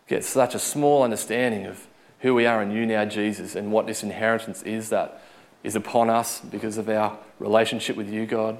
get 0.08 0.24
such 0.24 0.54
a 0.54 0.60
small 0.60 1.04
understanding 1.04 1.66
of 1.66 1.88
who 2.20 2.36
we 2.36 2.46
are 2.46 2.62
in 2.62 2.72
you 2.72 2.86
now, 2.86 3.06
Jesus, 3.06 3.56
and 3.56 3.72
what 3.72 3.88
this 3.88 4.04
inheritance 4.04 4.62
is 4.64 4.90
that 4.90 5.22
is 5.64 5.76
upon 5.76 6.10
us 6.10 6.40
because 6.40 6.78
of 6.78 6.88
our 6.90 7.18
relationship 7.40 7.96
with 7.96 8.10
you, 8.10 8.26
God, 8.26 8.58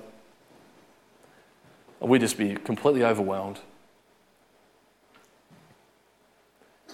we'd 2.00 2.22
just 2.22 2.38
be 2.38 2.56
completely 2.56 3.04
overwhelmed. 3.04 3.60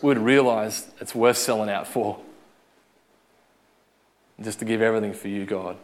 We'd 0.02 0.18
realize 0.18 0.90
it's 1.00 1.16
worth 1.16 1.38
selling 1.38 1.70
out 1.70 1.88
for. 1.88 2.20
Just 4.42 4.60
to 4.60 4.66
give 4.66 4.82
everything 4.82 5.14
for 5.14 5.28
you, 5.28 5.46
God. 5.46 5.78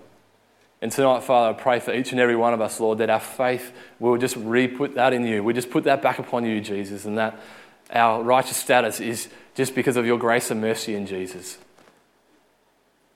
And 0.82 0.92
tonight, 0.92 1.24
Father, 1.24 1.58
I 1.58 1.62
pray 1.62 1.80
for 1.80 1.94
each 1.94 2.12
and 2.12 2.22
every 2.22 2.36
one 2.36 2.54
of 2.54 2.62
us, 2.62 2.80
Lord, 2.80 3.00
that 3.00 3.10
our 3.10 3.20
faith 3.20 3.74
will 4.00 4.18
just 4.18 4.36
re 4.36 4.68
put 4.68 4.96
that 4.96 5.12
in 5.12 5.26
you. 5.26 5.44
We 5.44 5.54
just 5.54 5.72
put 5.72 5.86
that 5.86 6.02
back 6.02 6.20
upon 6.20 6.46
you, 6.46 6.62
Jesus, 6.62 7.06
and 7.06 7.18
that 7.18 7.40
our 7.90 8.22
righteous 8.22 8.58
status 8.58 9.00
is 9.00 9.30
just 9.56 9.74
because 9.74 9.98
of 9.98 10.06
your 10.06 10.20
grace 10.20 10.52
and 10.52 10.62
mercy 10.62 10.94
in 10.94 11.08
Jesus. 11.08 11.58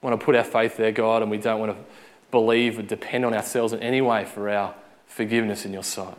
We 0.01 0.09
want 0.09 0.19
to 0.19 0.25
put 0.25 0.35
our 0.35 0.43
faith 0.43 0.77
there, 0.77 0.91
God, 0.91 1.21
and 1.21 1.29
we 1.29 1.37
don't 1.37 1.59
want 1.59 1.77
to 1.77 1.83
believe 2.31 2.79
or 2.79 2.81
depend 2.81 3.25
on 3.25 3.33
ourselves 3.33 3.73
in 3.73 3.79
any 3.79 4.01
way 4.01 4.25
for 4.25 4.49
our 4.49 4.73
forgiveness 5.05 5.63
in 5.63 5.73
your 5.73 5.83
sight. 5.83 6.17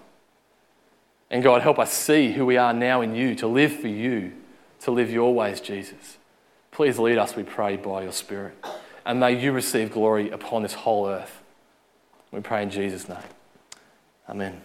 And 1.28 1.42
God, 1.42 1.62
help 1.62 1.78
us 1.78 1.92
see 1.92 2.33
who 2.33 2.46
we 2.46 2.57
are 2.57 2.74
now 2.74 3.00
in 3.00 3.16
you, 3.16 3.35
to 3.37 3.48
live 3.48 3.72
for 3.72 3.88
you, 3.88 4.33
to 4.81 4.92
live 4.92 5.11
your 5.11 5.35
ways, 5.35 5.61
Jesus. 5.61 6.18
Please 6.70 6.98
lead 6.98 7.18
us, 7.18 7.35
we 7.35 7.42
pray, 7.42 7.76
by 7.76 8.02
your 8.02 8.12
Spirit 8.12 8.55
and 9.05 9.21
may 9.21 9.38
you 9.38 9.53
receive 9.53 9.93
glory 9.93 10.31
upon 10.31 10.62
this 10.62 10.75
whole 10.75 11.09
earth. 11.09 11.43
We 12.31 12.41
pray 12.41 12.62
in 12.62 12.71
Jesus' 12.71 13.09
name. 13.09 13.19
Amen. 14.29 14.62